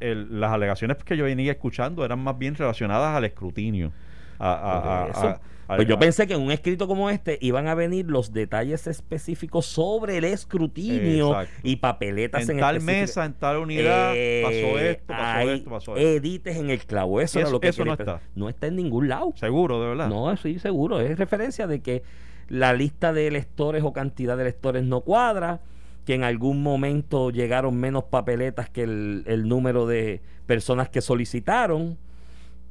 [0.00, 3.90] El- las alegaciones que yo venía escuchando eran más bien relacionadas al escrutinio.
[4.38, 5.40] A, a- a- eso.
[5.76, 9.66] Pues yo pensé que en un escrito como este iban a venir los detalles específicos
[9.66, 11.60] sobre el escrutinio Exacto.
[11.62, 13.00] y papeletas en, en tal específico.
[13.02, 16.08] mesa, en tal unidad, Eh, pasó esto, pasó hay esto, pasó esto.
[16.08, 17.20] Edites en el clavo.
[17.20, 18.20] Eso, Y era eso- lo que eso no está.
[18.34, 19.34] No está en ningún lado.
[19.36, 20.08] Seguro, de verdad.
[20.08, 21.00] No, sí, seguro.
[21.00, 22.02] Es referencia de que
[22.48, 25.60] la lista de electores o cantidad de electores no cuadra,
[26.06, 31.98] que en algún momento llegaron menos papeletas que el, el número de personas que solicitaron.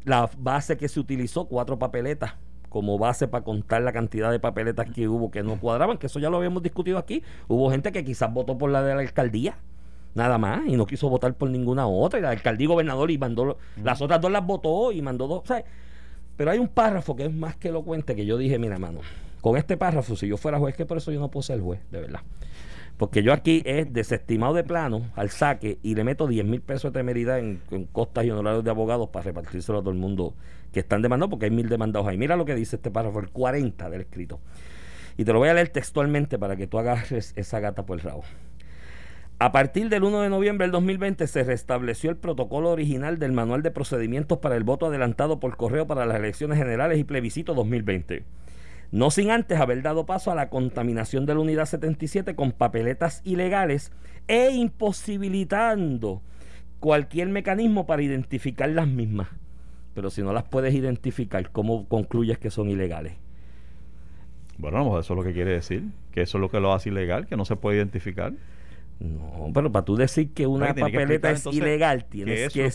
[0.07, 2.35] La base que se utilizó, cuatro papeletas
[2.69, 6.19] como base para contar la cantidad de papeletas que hubo que no cuadraban, que eso
[6.19, 7.23] ya lo habíamos discutido aquí.
[7.49, 9.57] Hubo gente que quizás votó por la de la alcaldía,
[10.15, 12.19] nada más, y no quiso votar por ninguna otra.
[12.19, 15.43] Y la alcaldía y gobernador y mandó, las otras dos las votó y mandó dos.
[16.37, 18.99] Pero hay un párrafo que es más que elocuente que yo dije, mira, mano,
[19.41, 21.81] con este párrafo, si yo fuera juez, que por eso yo no puedo ser juez,
[21.91, 22.21] de verdad.
[22.97, 26.91] Porque yo aquí es desestimado de plano al saque y le meto 10 mil pesos
[26.91, 27.59] de temeridad en,
[27.91, 30.33] costas y honorarios de abogados para repartírselo a todo el mundo
[30.73, 32.17] que están demandando, porque hay mil demandados ahí.
[32.17, 34.39] Mira lo que dice este párrafo, el 40 del escrito.
[35.15, 38.03] Y te lo voy a leer textualmente para que tú agarres esa gata por el
[38.03, 38.23] rabo.
[39.39, 43.61] A partir del 1 de noviembre del 2020 se restableció el protocolo original del Manual
[43.61, 48.23] de Procedimientos para el Voto Adelantado por Correo para las Elecciones Generales y Plebiscito 2020.
[48.91, 53.21] No sin antes haber dado paso a la contaminación de la Unidad 77 con papeletas
[53.25, 53.91] ilegales
[54.27, 56.21] e imposibilitando
[56.79, 59.27] cualquier mecanismo para identificar las mismas.
[59.93, 63.13] Pero si no las puedes identificar, ¿cómo concluyes que son ilegales?
[64.57, 67.27] Bueno, eso es lo que quiere decir, que eso es lo que lo hace ilegal,
[67.27, 68.33] que no se puede identificar.
[68.99, 72.71] No, pero para tú decir que una papeleta es ilegal, tienes que,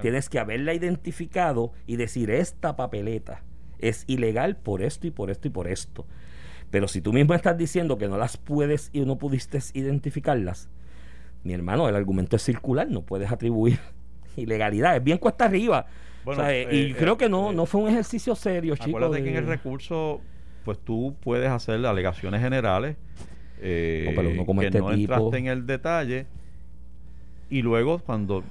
[0.00, 3.42] tienes que haberla identificado y decir esta papeleta
[3.82, 6.06] es ilegal por esto y por esto y por esto.
[6.70, 10.70] Pero si tú mismo estás diciendo que no las puedes y no pudiste identificarlas,
[11.44, 13.78] mi hermano, el argumento es circular, no puedes atribuir
[14.36, 15.86] ilegalidad, es bien cuesta arriba.
[16.26, 18.88] y eh, creo que no, eh, no fue un ejercicio serio, chicos.
[18.88, 20.22] Acuérdate que en el recurso,
[20.64, 22.96] pues tú puedes hacer alegaciones generales
[23.64, 26.26] eh, no, que este no entraste en el detalle
[27.48, 28.42] y luego cuando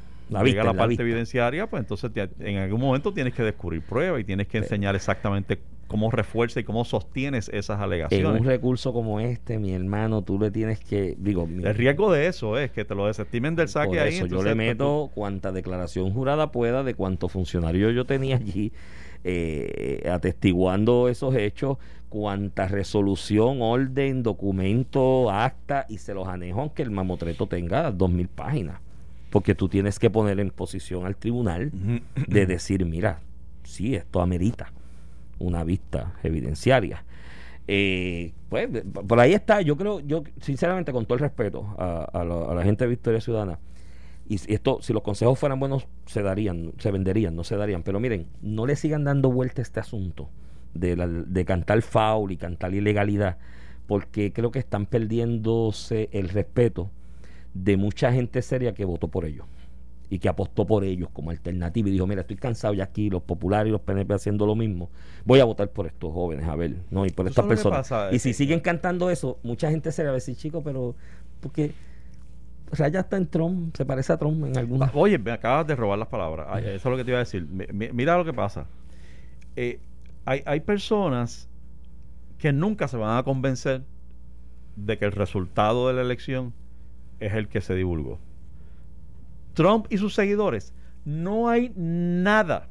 [0.43, 4.47] llega la, parte evidenciaria, pues entonces en algún momento tienes que descubrir pruebas y tienes
[4.47, 5.59] que enseñar exactamente
[5.91, 8.25] cómo refuerza y cómo sostienes esas alegaciones.
[8.25, 12.27] En un recurso como este, mi hermano, tú le tienes que, digo, el riesgo de
[12.27, 14.15] eso es que te lo desestimen del saque ahí.
[14.15, 18.71] Eso, yo le pues, meto cuanta declaración jurada pueda de cuánto funcionario yo tenía allí
[19.25, 26.91] eh, atestiguando esos hechos, cuanta resolución, orden, documento, acta y se los anejo aunque el
[26.91, 28.79] mamotreto tenga dos mil páginas.
[29.31, 31.71] Porque tú tienes que poner en posición al tribunal
[32.27, 33.21] de decir, mira,
[33.63, 34.71] sí, esto amerita
[35.39, 37.03] una vista evidenciaria.
[37.67, 38.69] Eh, pues
[39.07, 42.89] por ahí está, yo creo, yo sinceramente con todo el respeto a, la, gente de
[42.89, 43.59] Victoria Ciudadana,
[44.27, 47.83] y esto, si los consejos fueran buenos, se darían, se venderían, no se darían.
[47.83, 50.29] Pero miren, no le sigan dando vuelta a este asunto
[50.73, 53.37] de, de cantar foul y cantar ilegalidad,
[53.87, 56.91] porque creo que están perdiéndose el respeto
[57.53, 59.45] de mucha gente seria que votó por ellos
[60.09, 63.23] y que apostó por ellos como alternativa y dijo, mira, estoy cansado ya aquí, los
[63.23, 64.89] populares y los PNP haciendo lo mismo,
[65.23, 67.05] voy a votar por estos jóvenes, a ver, ¿no?
[67.05, 67.89] Y por estas personas.
[68.11, 70.95] y si siguen cantando eso, mucha gente se va a decir, chico, pero
[71.39, 71.71] porque
[72.71, 74.85] o sea, ya está en Trump, se parece a Trump en alguna.
[74.85, 76.57] Ah, oye, me acabas de robar las palabras.
[76.59, 77.45] eso es lo que te iba a decir.
[77.47, 78.65] mira lo que pasa.
[79.57, 79.79] Eh,
[80.23, 81.49] hay, hay personas
[82.37, 83.83] que nunca se van a convencer
[84.77, 86.53] de que el resultado de la elección
[87.21, 88.19] es el que se divulgó.
[89.53, 90.73] Trump y sus seguidores,
[91.05, 92.67] no hay nada,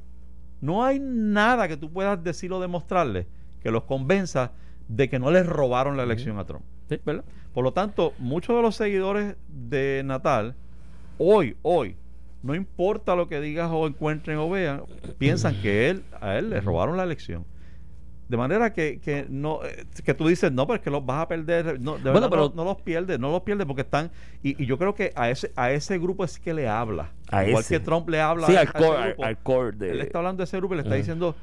[0.60, 3.26] no hay nada que tú puedas decir o demostrarle
[3.62, 4.52] que los convenza
[4.88, 6.64] de que no les robaron la elección a Trump.
[7.54, 10.54] Por lo tanto, muchos de los seguidores de Natal,
[11.18, 11.96] hoy, hoy,
[12.42, 14.82] no importa lo que digas o encuentren o vean,
[15.18, 17.44] piensan que él, a él le robaron la elección.
[18.30, 21.22] De manera que, que no eh, que tú dices, no, pero es que los vas
[21.22, 21.80] a perder.
[21.80, 24.12] No, de verdad, no, los pierdes, no los pierdes porque están.
[24.40, 27.10] Y, yo creo que a ese a ese grupo es que le habla.
[27.44, 28.72] Igual que Trump le habla sí, al,
[29.42, 31.34] core, de, Él está hablando de ese grupo y le está diciendo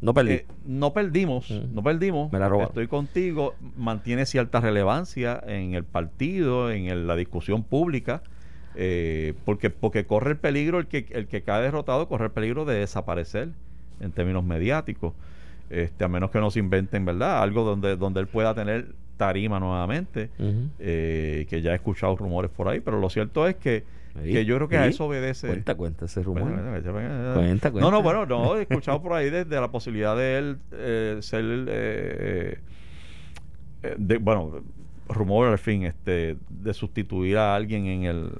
[0.00, 0.32] no perdí.
[0.32, 2.30] Eh, no perdimos, no perdimos.
[2.30, 3.56] Me la Estoy contigo.
[3.76, 8.22] Mantiene cierta relevancia en el partido, en la discusión pública,
[8.76, 12.64] eh, porque, porque corre el peligro, el que, el que cae derrotado, corre el peligro
[12.64, 13.48] de desaparecer
[13.98, 15.14] en términos mediáticos.
[15.70, 17.42] Este, a menos que nos inventen, ¿verdad?
[17.42, 20.30] Algo donde, donde él pueda tener tarima nuevamente,
[20.78, 23.84] eh, que ya he escuchado rumores por ahí, pero lo cierto es que
[24.22, 25.48] que yo creo que a eso obedece.
[25.48, 26.44] Cuenta, cuenta ese rumor.
[26.44, 27.80] cuenta, cuenta.
[27.80, 31.44] No, no, bueno, no, he escuchado por ahí desde la posibilidad de él eh, ser.
[31.68, 32.58] Eh,
[33.82, 34.62] eh, de, bueno,
[35.08, 38.32] rumor al fin, este, de sustituir a alguien en el.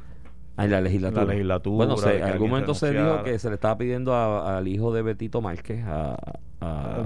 [0.59, 1.25] En la legislatura.
[1.25, 4.92] La legislatura bueno, en algún momento se dijo que se le estaba pidiendo al hijo
[4.92, 6.16] de Betito Márquez a,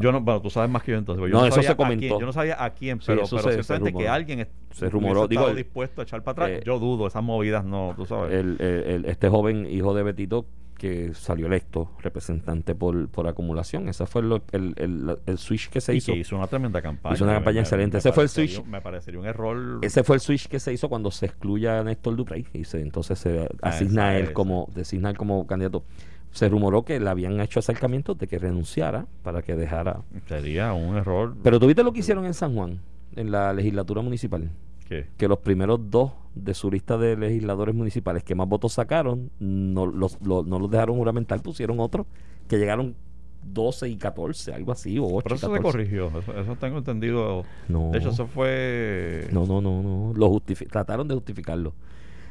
[0.00, 1.22] yo no, bueno, tú sabes más que yo entonces.
[1.22, 2.20] Yo no, eso se comentó.
[2.20, 6.04] yo no sabía a quién, pero, pero se, que alguien se rumoró, digo, dispuesto a
[6.04, 6.60] echar para atrás.
[6.60, 8.32] Eh, yo dudo, esas movidas no, tú sabes.
[8.32, 10.46] El, este joven hijo de Betito
[10.80, 13.90] que salió electo representante por, por acumulación.
[13.90, 16.14] Ese fue el, el, switch que se hizo.
[16.14, 17.14] Que hizo una tremenda campaña.
[17.14, 17.98] Hizo una campaña excelente.
[17.98, 18.64] ese fue el switch.
[18.64, 19.80] Me parecería un error.
[19.82, 22.80] Ese fue el switch que se hizo cuando se excluya a Néstor Duprey y se,
[22.80, 25.84] entonces se ah, asigna a él como, designa él como candidato
[26.30, 30.00] se rumoró que le habían hecho acercamientos de que renunciara para que dejara.
[30.28, 31.36] Sería un error.
[31.42, 32.80] Pero tuviste lo que hicieron en San Juan,
[33.16, 34.48] en la legislatura municipal.
[34.90, 35.06] ¿Qué?
[35.16, 39.86] Que los primeros dos de su lista de legisladores municipales que más votos sacaron, no
[39.86, 42.06] los, no los dejaron juramentar, pusieron otros
[42.48, 42.96] que llegaron
[43.44, 45.62] 12 y 14, algo así, o 8 Pero eso se 14.
[45.62, 47.44] corrigió, eso, eso tengo entendido.
[47.68, 47.90] No.
[47.92, 49.28] De hecho, eso fue...
[49.32, 50.12] No, no, no, no.
[50.14, 51.72] Lo trataron de justificarlo.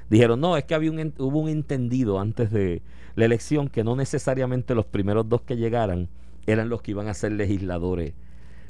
[0.10, 2.82] Dijeron, no, es que había un, hubo un entendido antes de
[3.16, 6.10] la elección que no necesariamente los primeros dos que llegaran
[6.48, 8.14] eran los que iban a ser legisladores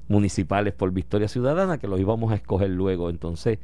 [0.07, 3.09] municipales por Victoria Ciudadana, que los íbamos a escoger luego.
[3.09, 3.59] Entonces,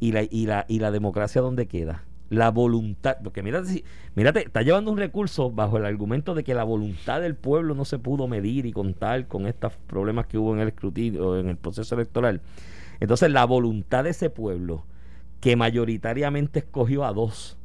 [0.00, 2.04] ¿y la, y la, y la democracia dónde queda?
[2.28, 3.84] La voluntad, porque mírate,
[4.16, 7.84] mírate, está llevando un recurso bajo el argumento de que la voluntad del pueblo no
[7.84, 11.56] se pudo medir y contar con estos problemas que hubo en el escrutinio, en el
[11.56, 12.40] proceso electoral.
[12.98, 14.84] Entonces, la voluntad de ese pueblo,
[15.40, 17.58] que mayoritariamente escogió a dos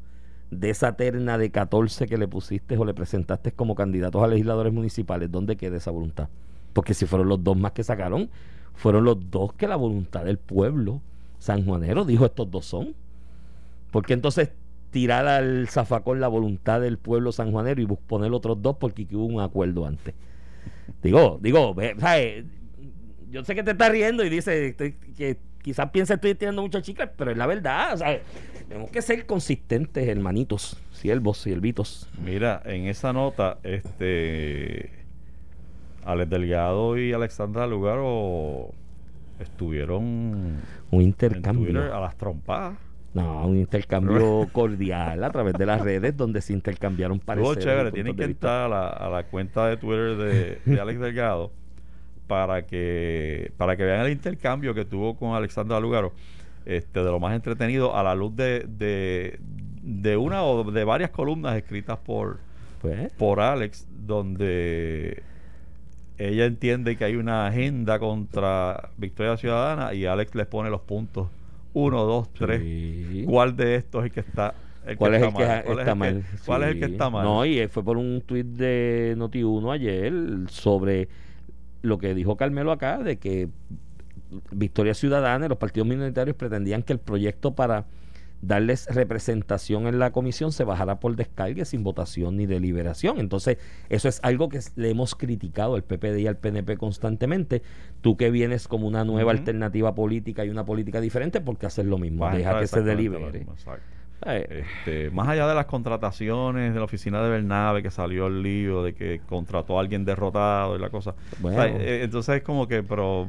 [0.52, 4.74] de esa terna de 14 que le pusiste o le presentaste como candidatos a legisladores
[4.74, 6.28] municipales, ¿dónde queda esa voluntad?
[6.74, 8.30] Porque si fueron los dos más que sacaron,
[8.74, 11.02] fueron los dos que la voluntad del pueblo
[11.42, 12.96] sanjuanero dijo estos dos son.
[13.92, 14.52] Porque entonces
[14.92, 19.42] tirar al zafacón la voluntad del pueblo sanjuanero y poner otros dos porque hubo un
[19.42, 20.14] acuerdo antes.
[21.02, 22.46] Digo, digo, ¿sabes?
[23.32, 26.84] yo sé que te estás riendo y dice estoy- que quizás piensa estoy tirando muchas
[26.84, 27.94] chicas, pero es la verdad.
[27.98, 28.20] sea,
[28.68, 32.10] tenemos que ser consistentes, hermanitos, siervos, siervitos.
[32.24, 34.92] Mira, en esa nota, este...
[36.04, 38.74] Alex Delgado y Alexandra Lugaro
[39.42, 41.94] estuvieron Un intercambio.
[41.94, 42.78] a las trompadas.
[43.14, 47.64] No, un intercambio cordial a través de las redes donde se intercambiaron pareceres.
[47.64, 51.52] chévere, tienen que entrar a la, a la cuenta de Twitter de, de Alex Delgado
[52.28, 56.14] para que para que vean el intercambio que tuvo con Alexandra Lugaro,
[56.66, 59.40] este, de lo más entretenido a la luz de, de,
[59.82, 62.40] de una o de varias columnas escritas por,
[62.80, 65.22] Pues, por Alex, donde
[66.30, 71.28] ella entiende que hay una agenda contra Victoria Ciudadana y Alex les pone los puntos.
[71.74, 72.62] Uno, dos, tres.
[72.62, 73.24] sí.
[73.28, 74.54] ¿Cuál de estos es el que está
[74.86, 76.24] el ¿Cuál es el está que es está el que- mal?
[76.46, 77.24] ¿Cuál es el que está mal?
[77.24, 80.14] No, y fue por un tuit de Noti1 ayer
[80.50, 81.08] sobre
[81.82, 83.48] lo que dijo Carmelo acá, de que
[84.52, 87.86] Victoria Ciudadana y los partidos minoritarios pretendían que el proyecto para
[88.42, 93.20] darles representación en la comisión se bajara por descargue sin votación ni deliberación.
[93.20, 93.58] Entonces,
[93.90, 97.62] eso es algo que le hemos criticado al PPD y al PNP constantemente.
[98.02, 101.98] Tú que vienes como una nueva alternativa política y una política diferente, porque haces lo
[101.98, 102.30] mismo?
[102.30, 103.42] Deja que se delibere.
[103.42, 104.01] exacto.
[104.24, 108.84] Este, más allá de las contrataciones de la oficina de Bernabe, que salió el lío
[108.84, 111.16] de que contrató a alguien derrotado y la cosa.
[111.40, 111.58] Bueno.
[111.58, 113.28] O sea, eh, entonces es como que, pero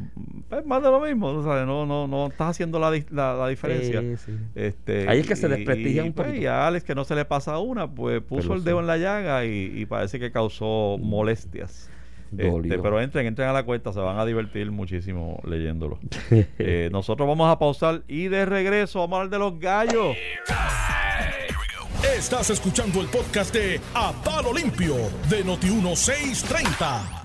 [0.51, 3.49] es más de lo mismo, tú sabes, no, no, no estás haciendo la, la, la
[3.49, 4.03] diferencia.
[4.19, 4.33] Sí.
[4.55, 6.43] Este, Ahí es que se desprestigia y, un pues, poquito.
[6.43, 8.81] y a Alex que no se le pasa una, pues puso Pero el dedo sí.
[8.81, 11.92] en la llaga y, y parece que causó molestias.
[12.37, 15.99] Este, pero entren, entren a la cuenta, se van a divertir muchísimo leyéndolo.
[16.59, 20.17] Eh, nosotros vamos a pausar y de regreso vamos a hablar de los gallos.
[22.03, 24.95] Estás escuchando el podcast de A Palo Limpio
[25.31, 27.23] de Noti1630.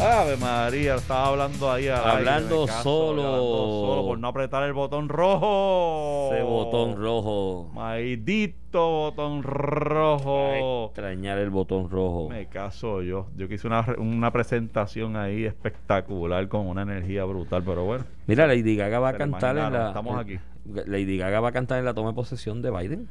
[0.00, 3.22] Ave María, estaba hablando ahí al Hablando caso, solo.
[3.22, 6.30] hablando solo por no apretar el botón rojo.
[6.32, 7.70] Ese botón rojo.
[7.72, 10.84] Maldito botón Ay, rojo.
[10.86, 12.28] extrañar el botón rojo.
[12.30, 13.28] Me caso yo.
[13.36, 18.04] Yo quise una, una presentación ahí espectacular con una energía brutal, pero bueno.
[18.26, 19.88] Mira, Lady Gaga va a cantar en la.
[19.88, 20.38] estamos en- aquí.
[20.86, 23.08] Lady Gaga va a cantar en la toma de posesión de Biden.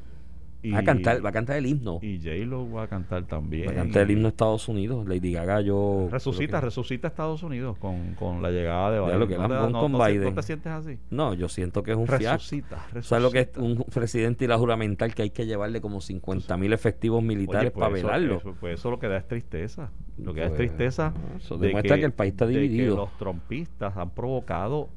[0.63, 1.97] Y, va a cantar, va a cantar el himno.
[2.03, 3.67] Y J-Lo va a cantar también.
[3.67, 5.07] va a cantar el himno de Estados Unidos.
[5.07, 6.07] Lady Gaga, yo.
[6.11, 9.19] Resucita, que- resucita Estados Unidos con, con la llegada de Ya Biden.
[9.19, 10.23] lo que ¿No, te, no- con no Biden.
[10.23, 10.99] ¿No te sientes así?
[11.09, 12.33] No, yo siento que es un fiasco.
[12.33, 13.01] Resucita, resucita.
[13.03, 16.55] ¿Sabes lo que es un presidente y la juramental que hay que llevarle como 50
[16.57, 18.37] mil efectivos militares Oye, pues para eso- velarlo?
[18.37, 19.89] Eso, pues eso lo que da es tristeza.
[20.19, 21.13] Lo que da es Pues, tristeza.
[21.39, 22.97] eso de demuestra que el país está de que dividido.
[22.97, 24.89] los trompistas han provocado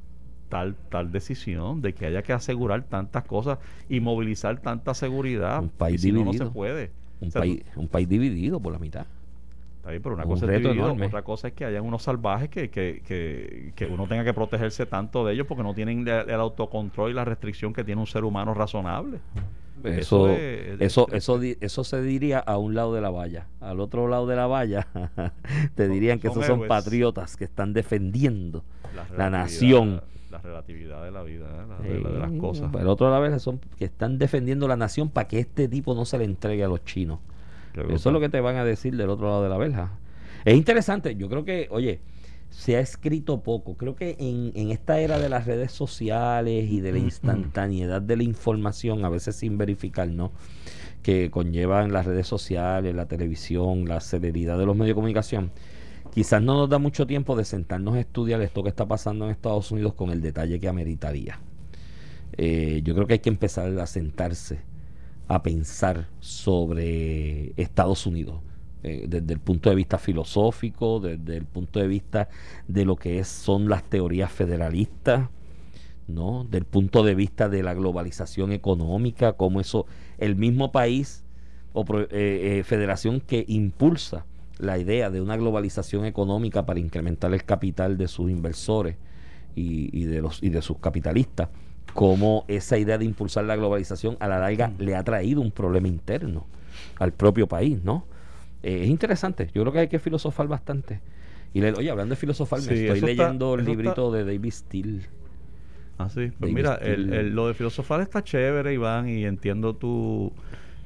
[0.55, 5.61] tal, tal decisión de que haya que asegurar tantas cosas y movilizar tanta seguridad.
[5.61, 6.47] Un país si no, no dividido.
[6.47, 6.91] se puede.
[7.21, 9.05] un, O sea, país, un país dividido por la mitad.
[9.79, 12.49] Está bien, pero una Un cosa es dividido, otra cosa es que hayan unos salvajes
[12.51, 16.31] que, que, que, que uno tenga que protegerse tanto de ellos porque no tienen el,
[16.31, 19.19] el autocontrol y la restricción que tiene un ser humano razonable.
[19.83, 23.49] Eso, Eso eso, es- eso, se diría a un lado de la valla.
[23.61, 24.87] Al otro lado de la valla
[25.75, 26.69] te dirían que esos son héroes.
[26.69, 28.63] patriotas que están defendiendo
[29.19, 30.01] la nación.
[30.35, 31.67] La relatividad de la vida, ¿eh?
[31.69, 32.71] la, de, la- de las cosas.
[32.73, 35.69] Pero otro lado de la valla son que están defendiendo la nación para que este
[35.69, 37.21] tipo no se le entregue a los chinos.
[37.95, 39.93] Eso es lo que te van a decir del otro lado de la verja.
[40.45, 42.01] Es interesante, yo creo que, oye,
[42.51, 43.77] se ha escrito poco.
[43.77, 48.17] Creo que en, en esta era de las redes sociales y de la instantaneidad de
[48.17, 50.33] la información, a veces sin verificar, ¿no?
[51.03, 55.51] Que conllevan las redes sociales, la televisión, la celeridad de los medios de comunicación.
[56.15, 59.33] Quizás no nos da mucho tiempo de sentarnos a estudiar esto que está pasando en
[59.33, 61.41] Estados Unidos con el detalle que ameritaría.
[62.37, 64.61] Eh, yo creo que hay que empezar a sentarse
[65.27, 68.43] a pensar sobre Estados Unidos,
[68.85, 72.29] eh, desde el punto de vista filosófico, desde el punto de vista
[72.69, 75.31] de lo que es, son las teorías federalistas,
[76.07, 76.45] ¿no?
[76.45, 79.87] Del punto de vista de la globalización económica, como eso,
[80.19, 81.25] el mismo país
[81.73, 84.27] o eh, federación que impulsa
[84.59, 88.97] la idea de una globalización económica para incrementar el capital de sus inversores
[89.57, 91.49] y, de los y de sus capitalistas,
[91.93, 95.89] como esa idea de impulsar la globalización a la larga le ha traído un problema
[95.89, 96.47] interno
[96.99, 98.05] al propio país, ¿no?
[98.63, 101.01] Eh, es interesante, yo creo que hay que filosofar bastante.
[101.53, 105.03] Y le, oye, hablando de filosofar, me estoy leyendo el librito de David Steele.
[105.99, 106.33] Ah, sí.
[106.41, 110.33] Pues mira, lo de filosofar está chévere, Iván, y entiendo tu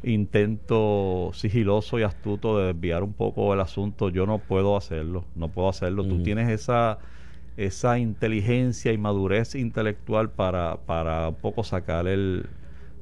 [0.02, 4.08] intento sigiloso y astuto de desviar un poco el asunto.
[4.08, 6.04] Yo no puedo hacerlo, no puedo hacerlo.
[6.04, 6.98] Tú tienes esa
[7.58, 12.48] esa inteligencia y madurez intelectual para, para un poco sacar el,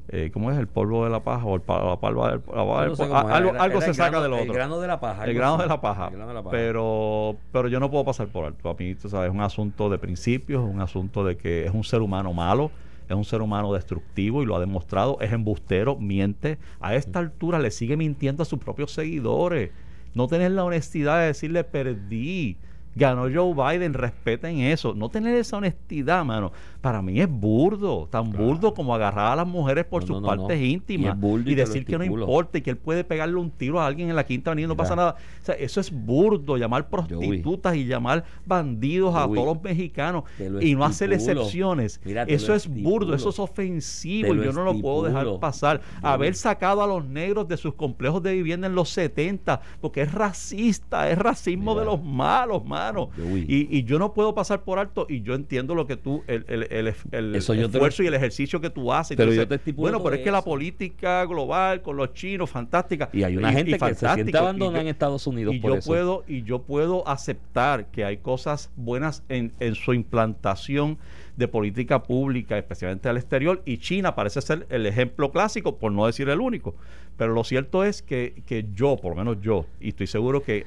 [0.08, 0.58] eh, ¿cómo es?
[0.58, 4.32] El polvo de la paja o el, la palma del, algo, algo se saca del
[4.32, 4.44] otro.
[4.44, 5.24] El grano de la paja.
[5.24, 6.10] El grano de la paja.
[6.50, 8.70] Pero, pero yo no puedo pasar por alto.
[8.70, 11.74] A mí, tú sabes, es un asunto de principios, es un asunto de que es
[11.74, 12.70] un ser humano malo,
[13.08, 16.58] es un ser humano destructivo y lo ha demostrado, es embustero, miente.
[16.80, 19.70] A esta altura le sigue mintiendo a sus propios seguidores.
[20.14, 22.56] No tener la honestidad de decirle perdí
[22.96, 24.94] ganó Joe Biden, respeten eso.
[24.94, 26.50] No tener esa honestidad, mano,
[26.86, 31.18] para mí es burdo, tan burdo como agarrar a las mujeres por sus partes íntimas
[31.44, 34.14] y, decir que no importa y que él puede pegarle un tiro a alguien en
[34.14, 35.16] la Quinta Avenida y no pasa nada.
[35.42, 40.22] O sea, eso es burdo, llamar prostitutas y llamar bandidos a todos los mexicanos
[40.60, 42.00] y no hacer excepciones.
[42.28, 45.80] eso es burdo, eso es ofensivo y yo no lo puedo dejar pasar.
[46.02, 50.12] Haber sacado a los negros de sus complejos de vivienda en los 70, porque es
[50.12, 53.10] racista, es racismo de los malos, mano.
[53.18, 56.66] Y, yo no puedo pasar por alto y yo entiendo lo que tú, el, el,
[56.78, 59.16] el, esfuerzo y el ejercicio que tú haces.
[59.16, 59.32] Pero
[59.74, 63.08] bueno, pero es que la política global con los chinos, fantástica.
[63.12, 66.42] Y hay una gente que se siente abandonada en Estados Unidos y yo Puedo, y
[66.42, 70.98] yo puedo aceptar que hay cosas buenas en, en su implantación
[71.36, 76.06] de política pública, especialmente al exterior, y China parece ser el ejemplo clásico, por no
[76.06, 76.74] decir el único.
[77.16, 80.66] Pero lo cierto es que, que yo, por lo menos yo, y estoy seguro que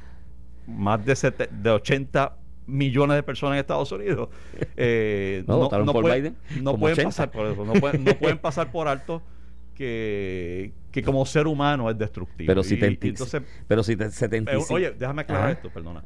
[0.68, 2.36] más de, de 80
[2.70, 4.30] millones de personas en Estados Unidos
[4.78, 8.88] eh, no, no, pueden, no pueden pasar por eso, no pueden, no pueden pasar por
[8.88, 9.22] alto
[9.76, 12.48] que, que como ser humano es destructivo.
[12.48, 14.28] Pero si te, entonces, pero si te, se
[14.70, 16.04] Oye, déjame aclarar esto, perdona.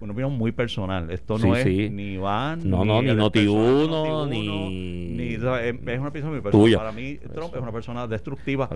[0.00, 1.10] Una opinión muy personal.
[1.10, 5.10] Esto no es ni Iván, no, ni, no, ni Noti1, ni...
[5.16, 5.34] ni...
[5.34, 6.74] Es una opinión muy personal.
[6.76, 8.68] Para mí, Trump es una persona destructiva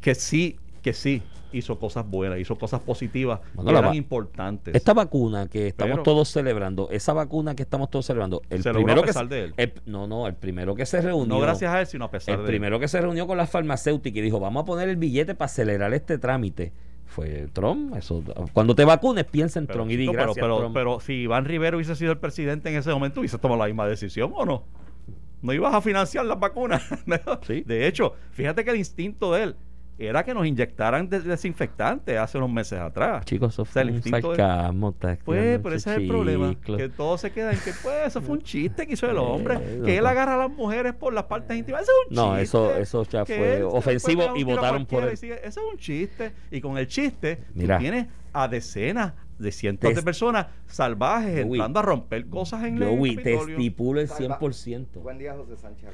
[0.00, 1.20] que sí que sí
[1.50, 4.72] hizo cosas buenas, hizo cosas positivas que eran importantes.
[4.72, 9.12] Esta vacuna que estamos todos celebrando, esa vacuna que estamos todos celebrando, el primero que
[9.24, 9.72] de él.
[9.84, 11.26] no, no, el primero que se reunió.
[11.26, 12.40] No gracias a él, sino a pesar de él.
[12.42, 15.34] El primero que se reunió con la farmacéutica y dijo, vamos a poner el billete
[15.34, 16.72] para acelerar este trámite
[17.04, 17.96] fue Trump.
[17.96, 18.22] Eso,
[18.52, 20.74] cuando te vacunes, piensa en Trump y di gracias, pero, Trump.
[20.74, 23.88] pero, si Iván Rivero hubiese sido el presidente en ese momento, hubiese tomado la misma
[23.88, 24.62] decisión o no.
[25.42, 26.84] No ibas a financiar las vacunas.
[27.48, 29.56] De hecho, fíjate que el instinto de él
[29.98, 33.24] era que nos inyectaran desinfectantes hace unos meses atrás.
[33.24, 34.92] Chicos, eso fue un sarcasmo.
[34.92, 36.54] Pues, pero ese es el problema.
[36.54, 39.58] Que todo se queda en que, pues, eso fue un chiste que hizo el hombre.
[39.84, 41.82] que él agarra a las mujeres por las partes íntimas.
[41.82, 42.56] Eso es un no, chiste.
[42.56, 45.10] No, eso, eso ya fue ofensivo y votaron por él.
[45.10, 46.32] eso es un chiste.
[46.50, 47.76] Y con el chiste, Mira.
[47.76, 52.96] tú tienes a decenas de cientos de personas salvajes entrando a romper cosas en el
[52.96, 54.86] Joey, te estipulo el 100%.
[55.02, 55.90] Buen día, José Sánchez.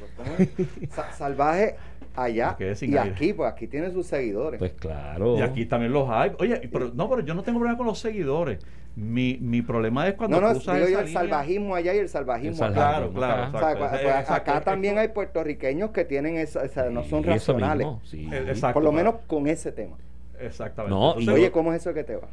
[1.16, 1.76] salvaje
[2.14, 4.58] allá y aquí, pues aquí tiene sus seguidores.
[4.58, 5.38] Pues claro.
[5.38, 6.32] Y aquí también los hay.
[6.38, 8.64] Oye, pero no, pero yo no tengo problema con los seguidores.
[8.94, 12.62] Mi, mi problema es cuando no, no, digo yo el salvajismo allá y el salvajismo
[12.62, 12.74] acá.
[12.74, 13.78] Claro, claro.
[13.78, 17.86] Pues, acá también hay puertorriqueños que tienen esa, no son racionales.
[18.04, 18.28] sí.
[18.72, 19.96] Por lo menos con ese tema.
[20.38, 20.94] Exactamente.
[20.94, 22.28] No, y, oye, ¿cómo es eso que te va?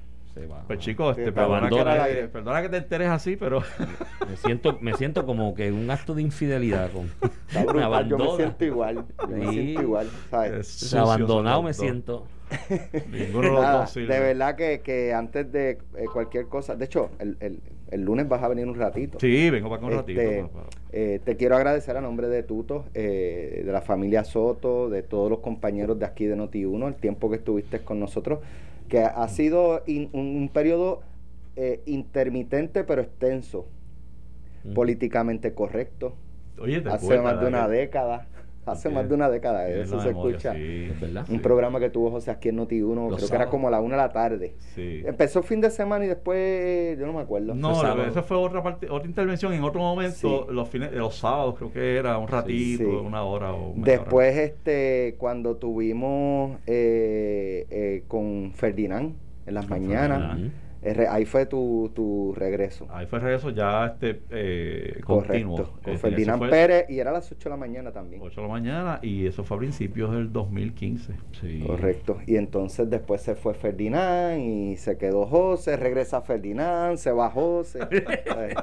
[0.68, 3.62] Pues chicos, este, perdona, que perdona, que te enteres así, pero
[4.30, 7.12] me siento me siento como que un acto de infidelidad con
[7.54, 10.94] me yo me siento igual, me siento igual, ¿sabes?
[10.94, 12.26] abandonado me siento.
[13.96, 18.28] de verdad que, que antes de eh, cualquier cosa, de hecho, el, el, el, lunes
[18.28, 19.20] vas a venir un ratito.
[19.20, 20.20] Sí, vengo para un ratito.
[20.20, 20.46] Este,
[20.92, 25.30] eh, te quiero agradecer a nombre de Tuto, eh, de la familia Soto, de todos
[25.30, 28.40] los compañeros de aquí de Noti1, el tiempo que estuviste con nosotros
[28.90, 31.02] que ha sido un, periodo
[31.56, 33.68] eh, intermitente pero extenso,
[34.76, 36.16] políticamente correcto.
[36.90, 38.28] hace más de una década.
[38.72, 40.56] Hace más de una década, eso se escucha.
[41.30, 43.82] un programa que tuvo José aquí en Noti 1, creo que era como a la
[43.82, 44.56] una de la tarde.
[44.76, 47.56] Empezó fin de semana y después, yo no me acuerdo.
[47.56, 47.72] No,
[48.06, 51.98] eso fue otra parte, otra intervención en otro momento, los fines, los sábados creo que
[51.98, 59.16] era un ratito, una hora o Después, este, cuando tuvimos eh, eh, con Ferdinand
[59.46, 60.40] en las mañanas.
[61.10, 62.88] Ahí fue tu, tu regreso.
[62.90, 65.58] Ahí fue regreso ya este eh, continuo.
[65.58, 65.80] Correcto.
[65.84, 68.22] Con Este, Ferdinand fue Pérez y era a las 8 de la mañana también.
[68.24, 71.14] 8 de la mañana y eso fue a principios del 2015.
[71.42, 71.64] Sí.
[71.68, 72.18] Correcto.
[72.26, 77.80] Y entonces después se fue Ferdinand y se quedó José, regresa Ferdinand, se va José.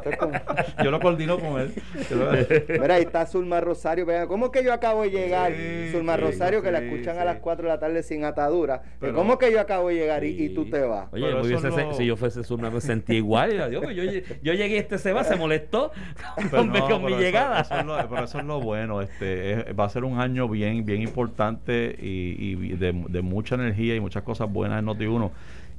[0.06, 0.32] Es como-
[0.84, 1.72] Yo lo coordino con él.
[2.80, 4.06] Mira, ahí está Zulma Rosario.
[4.06, 5.52] Vean, ¿cómo que yo acabo de llegar?
[5.52, 7.20] Sí, Zulma sí, Rosario, que la escuchan sí.
[7.20, 8.82] a las 4 de la tarde sin atadura.
[9.00, 11.08] Pero- ¿Cómo que yo acabo de llegar y, y tú te vas?
[11.12, 11.42] Oye, Pero
[12.06, 13.52] si yo fuese Zulma me sentía igual.
[13.52, 13.82] y yo,
[14.42, 15.90] yo llegué, este se va, se molestó
[16.36, 17.60] Pero con, mi- no, con mi pero eso- llegada.
[17.60, 19.00] eso es lo- pero eso es lo bueno.
[19.02, 23.54] Este, es- va a ser un año bien, bien importante y, y de, de mucha
[23.56, 25.30] energía y muchas cosas buenas en Noti1.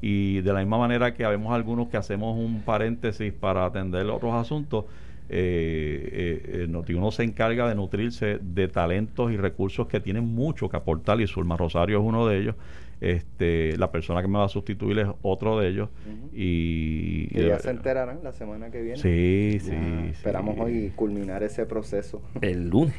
[0.01, 4.33] Y de la misma manera que habemos algunos que hacemos un paréntesis para atender otros
[4.35, 4.85] asuntos,
[5.29, 10.69] eh, eh, eh, Noti1 se encarga de nutrirse de talentos y recursos que tienen mucho
[10.69, 12.55] que aportar y Zulma Rosario es uno de ellos.
[12.99, 15.89] Este, la persona que me va a sustituir es otro de ellos.
[16.33, 18.97] Y, Que ya se enterarán la semana que viene.
[18.97, 19.71] Sí, Ya, sí.
[19.71, 20.09] sí.
[20.11, 22.21] Esperamos hoy culminar ese proceso.
[22.41, 22.95] El lunes.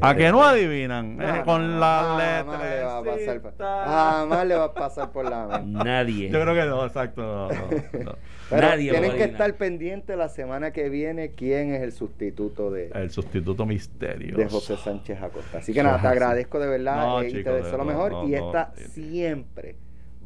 [0.00, 1.16] ¿A que no adivinan?
[1.16, 3.40] No, Eh, no, con no, la jamás le va a pasar, letra.
[3.40, 5.84] por- jamás le va a pasar por la mente.
[5.84, 6.30] Nadie.
[6.30, 7.22] Yo creo que no, exacto.
[7.22, 8.12] no, no, no.
[8.50, 12.70] Pero Nadie lo tienen que estar pendientes la semana que viene quién es el sustituto
[12.70, 14.38] de, El sustituto misterioso.
[14.38, 15.58] de José Sánchez Acosta.
[15.58, 18.12] Así que nada, te agradezco de verdad No, eh, y te deseo lo mejor.
[18.12, 19.76] no, y no, esta siempre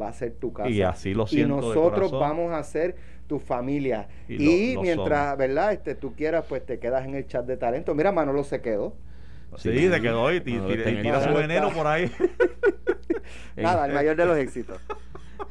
[0.00, 0.68] va a ser tu casa.
[0.68, 2.96] Y así lo Y siento de nosotros vamos a ser
[3.26, 4.08] tu familia.
[4.28, 5.38] Y Y, lo mientras, somos.
[5.38, 5.72] ¿verdad?
[5.72, 7.94] Este, tú quieras, pues te quedas en el chat de talento.
[7.94, 8.94] Mira, Manolo se quedó.
[9.56, 11.86] Sí, te quedó y, ti- No, ti- está en y el tira su veneno por
[11.86, 12.10] ahí.
[13.56, 14.80] Nada, el mayor de los éxitos.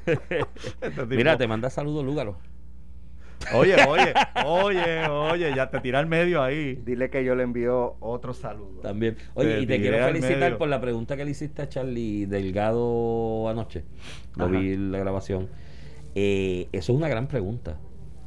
[0.06, 2.38] Este Mira, te manda saludos, Lúgaro.
[3.54, 4.14] Oye, oye,
[4.45, 6.76] oye, oye, ya te tira al medio ahí.
[6.86, 8.80] Dile que yo le envío otro saludo.
[8.82, 9.18] También.
[9.34, 10.58] Oye, Te y te quiero felicitar medio.
[10.58, 13.84] por la pregunta que le hiciste a Charlie Delgado anoche.
[14.36, 14.58] Lo Ajá.
[14.58, 15.50] vi la grabación.
[16.16, 17.78] Eh, eso es una gran pregunta.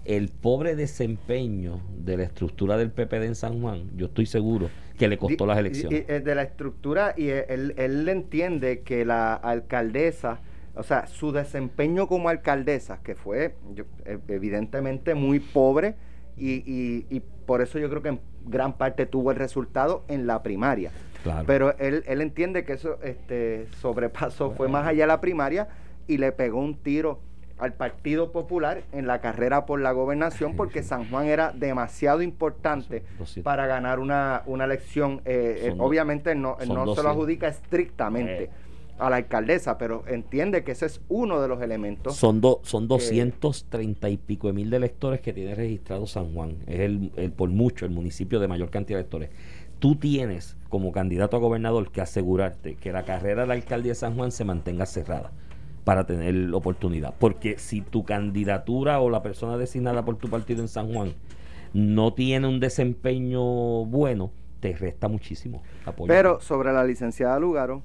[0.04, 5.08] El pobre desempeño de la estructura del PPD en San Juan, yo estoy seguro que
[5.08, 6.04] le costó las elecciones.
[6.08, 10.40] eh, de la estructura, y él, él entiende que la alcaldesa,
[10.74, 15.94] o sea, su desempeño como alcaldesa, que fue yo- e- evidentemente muy pobre,
[16.36, 20.26] y, y- y por eso yo creo que en gran parte tuvo el resultado en
[20.26, 20.90] la primaria.
[21.22, 21.44] Claro.
[21.46, 25.68] Pero él, él entiende que eso este, sobrepasó, fue más allá de la primaria
[26.06, 27.20] y le pegó un tiro
[27.60, 33.00] al Partido Popular en la carrera por la gobernación porque San Juan era demasiado importante
[33.08, 33.44] Son 200.
[33.44, 35.20] para ganar una, una elección.
[35.24, 37.04] Eh, eh, Son obviamente no, no se 200.
[37.04, 38.50] lo adjudica estrictamente Eh.
[38.98, 42.16] a la alcaldesa, pero entiende que ese es uno de los elementos.
[42.16, 46.56] Son, do- son 230 y pico de mil de electores que tiene registrado San Juan.
[46.66, 49.30] Es el, el- por mucho el municipio de mayor cantidad de electores.
[49.78, 53.94] Tú tienes como candidato a gobernador que asegurarte que la carrera de la alcaldía de
[53.96, 55.32] San Juan se mantenga cerrada
[55.84, 57.14] para tener oportunidad.
[57.18, 61.14] Porque si tu candidatura o la persona designada por tu partido en San Juan
[61.72, 66.08] no tiene un desempeño bueno, te resta muchísimo apoyo.
[66.08, 67.82] Pero sobre la licenciada Lugaro,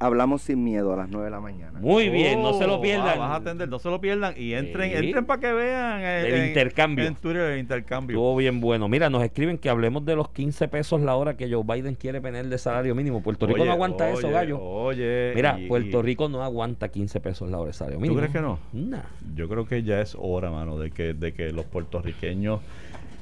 [0.00, 1.78] hablamos sin miedo a las 9 de la mañana.
[1.80, 3.08] muy bien, no se lo Oh, pierdan.
[3.08, 4.96] ah, vas a atender, no se lo pierdan y entren, Sí.
[5.06, 7.04] entren para que vean eh, El en- intercambio.
[7.06, 8.14] En Twitter el intercambio.
[8.16, 8.88] Estuvo bien bueno.
[8.88, 12.20] Mira, nos escriben que hablemos de los 15 pesos la hora que Joe Biden quiere
[12.20, 13.22] poner de salario mínimo.
[13.22, 14.60] Puerto Rico Oye, no aguanta eso, gallo.
[14.60, 18.18] Oye, Mira, y- Puerto Rico no aguanta 15 pesos la hora de salario mínimo.
[18.20, 18.58] crees que no?
[18.72, 19.02] Nah.
[19.34, 22.60] Yo creo que ya es hora, mano, de que, de que los puertorriqueños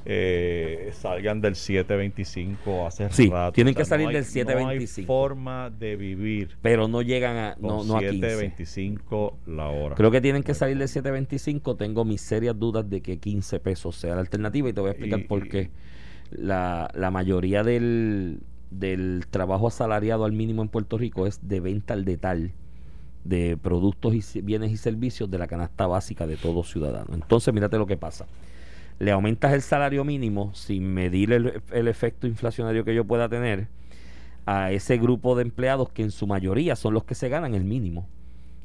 [0.09, 3.51] eh, salgan del 725 hace Sí, rato.
[3.51, 5.01] tienen O sea, que salir no hay- del No 725.
[5.01, 8.13] hay forma de vivir Pero no llegan a, no, no a 15.
[8.13, 9.95] 725 la hora.
[9.95, 11.75] Creo que tienen que salir del 725.
[11.75, 14.91] Tengo mis serias dudas de que 15 pesos sea la alternativa y te voy a
[14.91, 15.71] explicar Y- por qué.
[16.31, 18.39] La, la mayoría del,
[18.71, 22.51] del trabajo asalariado al mínimo en Puerto Rico es de venta al detal
[23.23, 27.13] de productos y bienes y servicios de la canasta básica de todo ciudadano.
[27.13, 28.25] Entonces, mírate lo que pasa.
[28.99, 33.67] Le aumentas el salario mínimo sin medir el, efecto inflacionario que yo pueda tener
[34.45, 37.63] a ese grupo de empleados que en su mayoría son los que se ganan el
[37.63, 38.07] mínimo.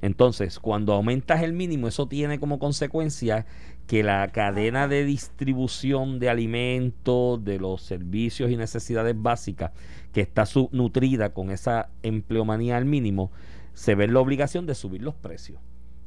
[0.00, 3.46] Entonces, cuando aumentas el mínimo, eso tiene como consecuencia
[3.86, 9.70] que la cadena de distribución de alimentos, de los servicios y necesidades básicas,
[10.12, 13.30] que está subnutrida con esa empleomanía al mínimo,
[13.74, 15.60] se ve en la obligación de subir los precios.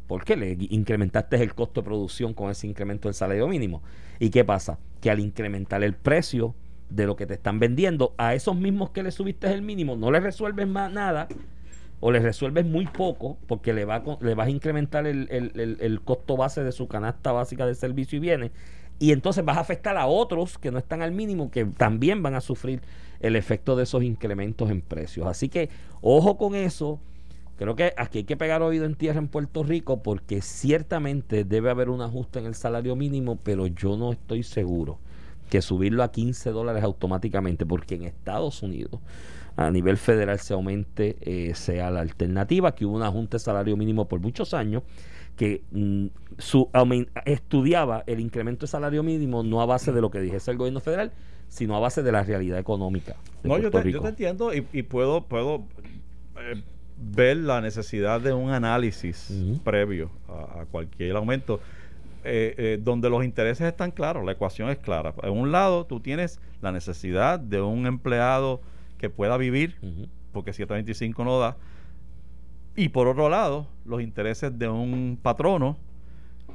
[0.08, 0.36] ¿Por qué?
[0.36, 3.82] Le incrementaste el costo de producción con ese incremento del salario mínimo.
[4.20, 4.78] ¿Y qué pasa?
[5.01, 6.53] Que al incrementar el precio
[6.89, 10.12] de lo que te están vendiendo, a esos mismos que le subiste el mínimo, no
[10.12, 11.28] les resuelves más nada
[11.99, 16.64] o les resuelves muy poco porque le, va vas a incrementar el- el costo base
[16.64, 18.51] de su canasta básica de servicio y bienes
[18.99, 22.36] y entonces vas a afectar a otros que no están al mínimo que también van
[22.36, 22.82] a sufrir
[23.20, 25.26] el efecto de esos incrementos en precios.
[25.28, 25.70] Así que
[26.01, 26.99] ojo con eso.
[27.58, 31.70] Creo que aquí hay que pegar oído en tierra en Puerto Rico porque ciertamente debe
[31.70, 34.99] haber un ajuste en el salario mínimo, pero yo no estoy seguro
[35.49, 38.99] que subirlo a 15 dólares automáticamente, porque en Estados Unidos
[39.56, 43.78] a nivel federal se aumente eh, sea la alternativa, que hubo un ajuste de salario
[43.78, 44.84] mínimo por muchos años
[45.38, 46.70] que mm, su,
[47.26, 50.80] estudiaba el incremento de salario mínimo no a base de lo que dijese el gobierno
[50.80, 51.12] federal,
[51.47, 53.16] sino a base de la realidad económica.
[53.43, 55.64] no, yo te, yo te, entiendo y, puedo, puedo
[56.39, 56.62] eh,
[56.98, 59.32] ver la necesidad de un análisis
[59.64, 61.60] previo a, cualquier aumento.
[62.28, 65.14] Eh, eh, donde los intereses están claros, la ecuación es clara.
[65.22, 68.62] En un lado, tú tienes la necesidad de un empleado
[68.98, 69.76] que pueda vivir,
[70.32, 71.56] porque 725 no da,
[72.76, 75.78] y por otro lado, los intereses de un patrono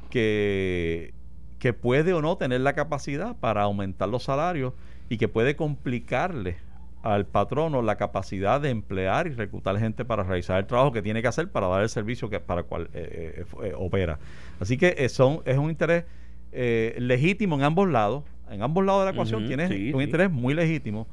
[0.09, 1.13] que,
[1.57, 4.73] que puede o no tener la capacidad para aumentar los salarios
[5.09, 6.57] y que puede complicarle
[7.03, 11.21] al patrono la capacidad de emplear y reclutar gente para realizar el trabajo que tiene
[11.21, 14.19] que hacer para dar el servicio que para el cual eh, eh, eh, opera.
[14.59, 16.05] Así que son, es un interés
[16.51, 18.23] legítimo en ambos lados.
[18.49, 21.07] En ambos lados de la ecuación tiene un interés muy legítimo.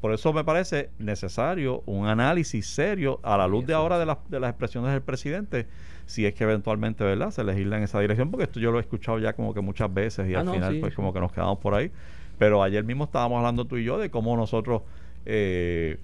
[0.00, 4.40] Por eso me parece necesario un análisis serio a la luz de ahora de, de
[4.40, 5.66] las expresiones del presidente,
[6.04, 8.82] si es que eventualmente verdad se legisla en esa dirección, porque esto yo lo he
[8.82, 11.58] escuchado ya como que muchas veces y ah, al final pues como que nos quedamos
[11.58, 11.90] por ahí.
[12.38, 14.82] Pero ayer mismo estábamos hablando tú y yo de cómo nosotros
[15.26, 15.98] eh,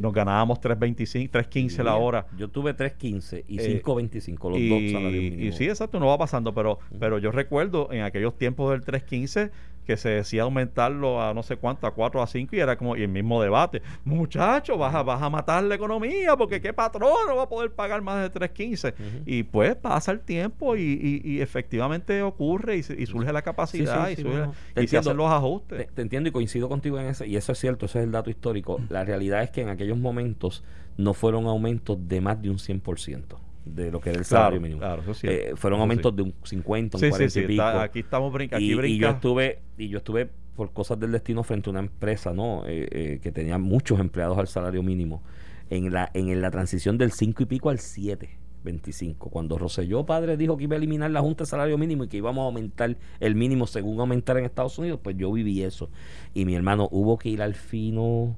[0.00, 2.26] nos ganábamos 3.25, 3.15 la hora.
[2.36, 6.52] Yo tuve 3.15 y 5.25 eh, los dos salarios Y sí, exacto, no va pasando,
[6.54, 9.50] pero, pero yo recuerdo en aquellos tiempos del 3.15
[9.86, 12.96] que se decía aumentarlo a no sé cuánto, a 4 a 5 y era como
[12.96, 13.82] y el mismo debate.
[14.04, 17.72] Muchachos, vas a, vas a matar la economía porque qué patrón no va a poder
[17.72, 18.94] pagar más de 3.15.
[19.24, 24.98] Y pues pasa el tiempo y, y, efectivamente ocurre y, surge la capacidad y, se
[24.98, 25.88] hacen los ajustes.
[25.94, 28.30] Te, entiendo y coincido contigo en eso y eso es cierto, ese es el dato
[28.30, 28.80] histórico.
[28.90, 30.64] La realidad es que en aquellos momentos
[30.96, 34.80] no fueron aumentos de más de un 100% de lo que era el salario mínimo.
[35.22, 37.62] Eh, fueron aumentos de un 50, un 40 y pico.
[37.62, 38.64] aquí estamos brincando.
[38.64, 42.62] Y, yo estuve, y yo estuve por cosas del destino frente a una empresa no
[42.66, 45.22] eh, eh, que tenía muchos empleados al salario mínimo
[45.68, 48.38] en la, en la transición del 5 y pico al 7.
[48.64, 49.30] 25.
[49.30, 52.16] Cuando Roselló padre dijo que iba a eliminar la Junta de Salario Mínimo y que
[52.16, 55.88] íbamos a aumentar el mínimo según aumentar en Estados Unidos, pues yo viví eso.
[56.34, 58.36] Y mi hermano hubo que ir al fino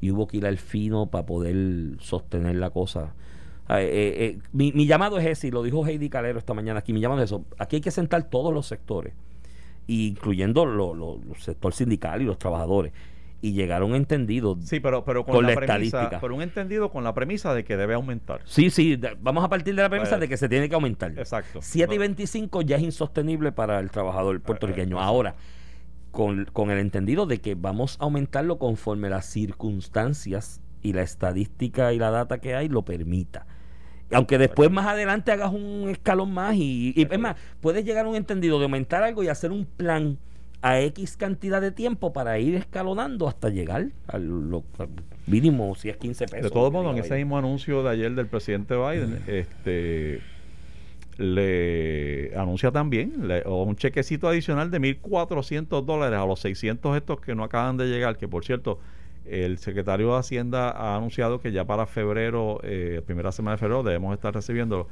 [0.00, 3.14] y hubo que ir al fino para poder sostener la cosa.
[3.68, 7.00] Eh, eh, mi, llamado es ese, y lo dijo Heidi Calero esta mañana aquí, mi
[7.00, 7.44] llamado es eso.
[7.58, 9.14] Aquí hay que sentar todos los sectores,
[9.86, 12.92] incluyendo los sector sindical y los trabajadores,
[13.40, 16.18] y llegar a un entendido sí, pero, pero con, la, estadística.
[16.20, 18.40] Pero un entendido con la premisa de que debe aumentar.
[18.44, 21.12] Sí, sí, vamos a partir de la premisa pues, de que se tiene que aumentar.
[21.18, 21.60] Exacto.
[21.62, 24.96] 7 y 25 ya es insostenible para el trabajador puertorriqueño.
[24.96, 25.34] Eh, Ahora,
[26.12, 31.92] con, con el entendido de que vamos a aumentarlo conforme las circunstancias y la estadística
[31.92, 33.46] y la data que hay lo permita.
[34.12, 38.16] Aunque después más adelante hagas un escalón más y, es más, puedes llegar a un
[38.16, 40.18] entendido de aumentar algo y hacer un plan
[40.60, 44.62] a X cantidad de tiempo para ir escalonando hasta llegar al,
[45.26, 46.42] mínimo, si es 15 pesos.
[46.44, 50.20] De todos modos, en ese mismo anuncio de ayer del presidente Biden, este
[51.18, 57.44] le anuncia también un chequecito adicional de 1.400 dólares a los 600 estos que no
[57.44, 58.78] acaban de llegar, que por cierto,
[59.24, 63.82] el secretario de Hacienda ha anunciado que ya para febrero, eh, primera semana de febrero,
[63.82, 64.88] debemos estar recibiéndolo.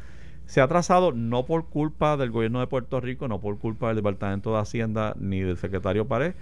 [0.46, 3.96] Se ha trazado no por culpa del gobierno de Puerto Rico, no por culpa del
[3.96, 6.34] Departamento de Hacienda ni del secretario Pared,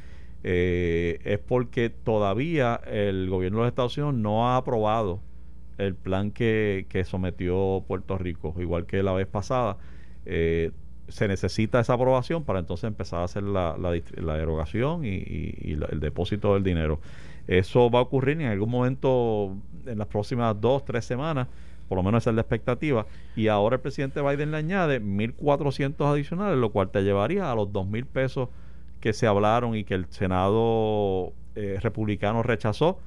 [0.45, 5.21] eh, es porque todavía el gobierno de los Estados Unidos no ha aprobado
[5.79, 9.77] el plan que, sometió Puerto Rico, igual que la vez pasada.
[10.27, 10.73] Eh,
[11.09, 16.55] se necesita esa aprobación para entonces empezar a hacer la, la, derogación y, el depósito
[16.55, 17.01] del dinero.
[17.49, 21.49] Eso va a ocurrir en algún momento en las próximas dos, tres semanas,
[21.89, 23.07] por lo menos esa es la expectativa.
[23.35, 27.69] Y ahora el presidente Biden le añade 1.400 adicionales, lo cual te llevaría a los
[27.69, 28.51] 2.000 pesos
[29.01, 32.99] que se hablaron y que el Senado eh, republicano rechazó,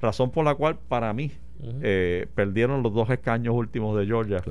[0.00, 1.32] razón por la cual para mí
[1.82, 4.42] eh, perdieron los dos escaños últimos de Georgia.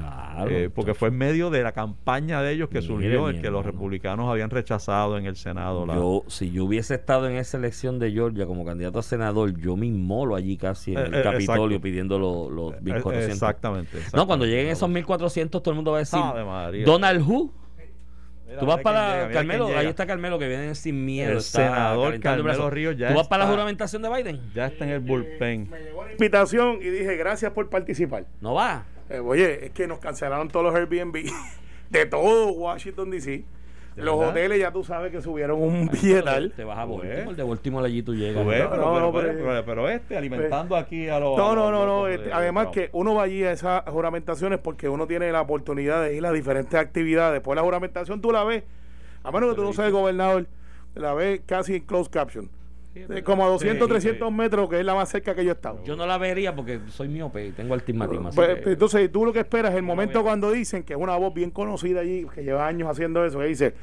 [0.47, 3.65] Eh, porque fue en medio de la campaña de ellos que surgió el que los
[3.65, 5.87] republicanos habían rechazado en el Senado.
[5.87, 9.75] Yo, si yo hubiese estado en esa elección de Georgia como candidato a senador, yo
[9.75, 13.33] me inmolo allí casi en eh, el Capitolio pidiendo los, los 1400.
[13.33, 17.51] Exactamente, No, cuando lleguen esos 1400, todo el mundo va a decir: Donald Who
[18.59, 21.33] Tú vas para Carmelo, ahí está Carmelo que viene sin miedo.
[21.33, 23.09] El senador Carmelo Ríos ya.
[23.09, 24.41] ¿Tú vas para la juramentación de Biden?
[24.53, 25.69] Ya está en el bullpen.
[25.69, 28.25] Me llegó la invitación y dije gracias por participar.
[28.41, 28.85] ¿No va?
[29.09, 31.25] Eh, oye, es que nos cancelaron todos los Airbnb
[31.89, 33.43] de todo Washington DC.
[33.95, 34.31] ¿De Los verdad?
[34.31, 36.53] hoteles ya tú sabes que subieron un billetal.
[36.55, 37.01] Te vas a Pues.
[37.09, 38.45] Baltimore, de Baltimore allí tú llegas.
[38.45, 41.37] Ves, No, pero, no, pero- no, pero- pero- este, alimentando aquí a los.
[41.37, 42.07] No, no, no, no.
[42.07, 45.41] este, de- además de- que uno va allí a esas juramentaciones porque uno tiene la
[45.41, 47.33] oportunidad de ir a diferentes actividades.
[47.33, 48.63] Después la juramentación tú la ves,
[49.23, 50.45] a menos que tú no seas el gobernador,
[50.95, 52.49] la ves casi en closed caption.
[53.09, 54.33] Eh, como a 200, Sí, 300 sí.
[54.35, 55.83] metros, que es la más cerca que yo he estado.
[55.83, 58.29] Yo no la vería porque soy miope y tengo astigmatismo.
[58.29, 60.99] así Pues, que- entonces, tú lo que esperas es el momento cuando dicen que es
[60.99, 63.73] una voz bien conocida allí, que lleva años haciendo eso, que dice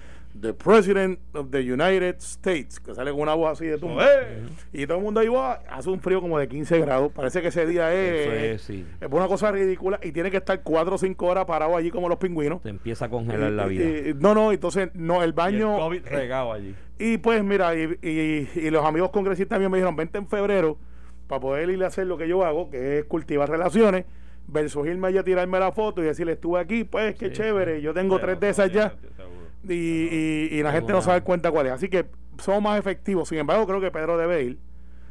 [0.40, 4.04] The President of the United States, que sale con una voz así de tumba.
[4.06, 4.42] ¡Eh!
[4.72, 7.12] Y todo el mundo ahí va, hace un frío como de 15 grados.
[7.12, 8.28] Parece que ese día es,
[8.60, 8.84] es, sí.
[9.00, 12.08] es una cosa ridícula y tiene que estar 4 o 5 horas parado allí como
[12.08, 12.62] los pingüinos.
[12.62, 14.08] Te empieza a congelar la Y- vida.
[14.10, 15.76] y- no, no, entonces, no, el Y el baño.
[15.78, 16.74] COVID regado allí.
[16.98, 20.78] Y pues mira, y, y- y los amigos congresistas también me dijeron, vente en febrero
[21.26, 24.04] para poder ir a hacer lo que yo hago, que es cultivar relaciones,
[24.48, 27.82] versus irme allá a tirarme la foto y decirle, estuve aquí, pues qué Sí, chévere,
[27.82, 28.94] yo tengo tres de esas ya,
[29.68, 31.72] y, y- y la gente no se da cuenta cuál es.
[31.72, 32.06] Así que
[32.38, 33.28] somos más efectivos.
[33.28, 34.58] Sin embargo, creo que Pedro debe ir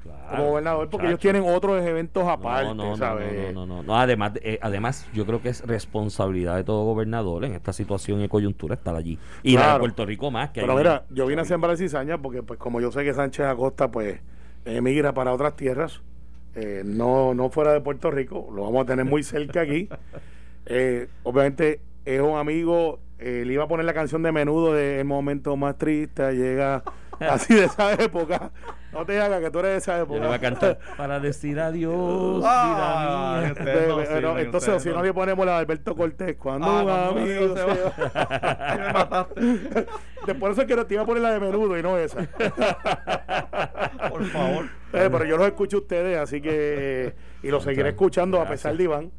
[0.04, 3.54] Claro, como gobernador porque ellos tienen otros eventos aparte, no, no, ¿sabes?
[3.56, 3.98] no, no, no.
[3.98, 8.28] Además, eh, además, yo creo que es responsabilidad de todo gobernador en esta situación y
[8.28, 9.18] coyuntura estar allí.
[9.42, 9.80] Y la de.
[9.80, 10.52] Puerto Rico más.
[10.52, 13.46] Que Pero mira, yo vine a sembrar cizaña porque pues como yo sé que Sánchez
[13.48, 14.20] Acosta pues
[14.66, 16.02] emigra para otras tierras,
[16.56, 19.90] eh, no, no fuera de Puerto Rico, lo vamos a tener muy cerca aquí.
[20.68, 25.00] Eh, obviamente es un amigo, eh, le iba a poner la canción de menudo de
[25.00, 26.84] El momento más triste, llega
[27.20, 28.52] así de esa época.
[28.92, 30.20] No te hagas que tú eres de esa Yo época.
[30.22, 33.50] le voy a cantar para decir adiós, Ah, mía.
[33.52, 33.88] este-
[34.22, 35.04] no no, entonces, si no no.
[35.04, 38.78] le ponemos la de Alberto Cortés, cuando Ah, un amigo se va.
[38.78, 39.42] Me mataste.
[40.28, 42.26] Después eso que te iba a poner la de menudo y no esa.
[44.10, 44.66] Por favor.
[44.94, 47.14] Eh, pero yo los escucho a ustedes, así que.
[47.44, 49.12] Y los seguiré escuchando a pesar de Iván.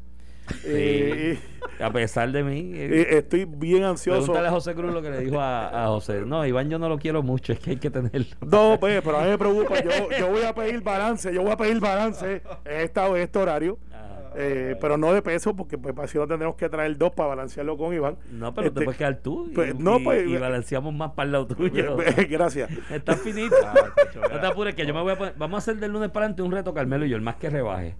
[0.65, 1.37] Y,
[1.79, 2.59] A pesar de mí.
[2.59, 4.19] y- eh, estoy bien ansioso.
[4.21, 6.21] Pregúntale a José Cruz lo que le dijo a, a José.
[6.25, 8.25] No, Iván yo no lo quiero mucho, es que hay que tenerlo.
[8.41, 9.81] No, pues, pero a mí me preocupa.
[9.83, 13.39] Yo, yo voy a pedir balance, yo voy a pedir balance en, esta, en este
[13.39, 13.77] horario.
[13.93, 17.29] Ah, eh, pero no de peso, porque pues así no tendremos que traer dos para
[17.29, 18.17] balancearlo con Iván.
[18.31, 21.25] No, pero Este, te puedes quedar tú y, pues, no, pues, y balanceamos más para
[21.27, 21.97] el lado tuyo.
[22.29, 22.69] Gracias.
[22.91, 23.55] Está finito.
[24.31, 25.33] No te apures, que yo me voy a poner.
[25.37, 27.49] Vamos a hacer del lunes para adelante un reto, Carmelo y yo, el más que
[27.49, 27.95] rebaje.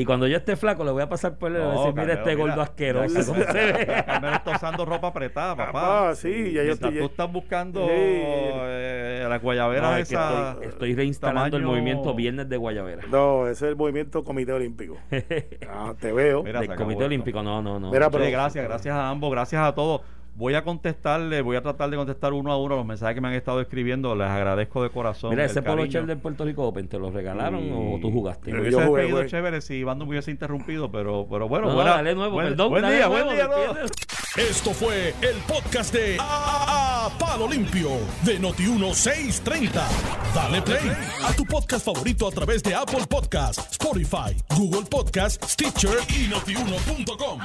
[0.00, 1.78] Y cuando yo esté flaco, le voy a pasar por él y le voy a
[1.80, 4.04] decir: Mira este gordo asqueroso, ya- ¿cómo se ve?
[4.06, 6.10] Carmelo está usando ropa apretada, papá.
[6.10, 6.98] Ah, sí, ya yo estoy.
[6.98, 7.90] tú estás buscando Sí.
[7.92, 10.50] eh, la guayabera No, es que esa.
[10.52, 13.02] estoy, estoy reinstalando el movimiento Viernes de Guayabera.
[13.10, 14.96] No, ese es el movimiento Comité Olímpico.
[15.68, 16.44] Ah, te veo.
[16.44, 17.04] Mira, Comité esto.
[17.06, 17.90] Olímpico, no, no, no.
[17.90, 20.02] Mira, Sí, pero- gracias, gracias a ambos, gracias a todos.
[20.38, 23.26] Voy a contestarle, voy a tratar de contestar uno a uno los mensajes que me
[23.26, 24.14] han estado escribiendo.
[24.14, 25.30] Les agradezco de corazón.
[25.30, 28.52] Mira, ese polo shell del Puerto Rico Open, ¿te lo regalaron Y- o tú jugaste?
[28.52, 29.28] Me Yo hubiese jugué, despedido jugué.
[29.30, 32.48] chévere si Iván no me hubiese interrumpido, pero, pero bueno, No, buena- dale nuevo, buen,
[32.50, 32.68] perdón.
[32.70, 33.82] buen dale día, nuevo, buen día.
[34.36, 37.88] Esto fue el podcast de A, Palo Limpio
[38.24, 39.82] de Noti1630.
[40.36, 40.92] Dale play
[41.26, 47.40] a tu podcast favorito a través de Apple Podcasts, Spotify, Google Podcasts, Stitcher y notiuno.com.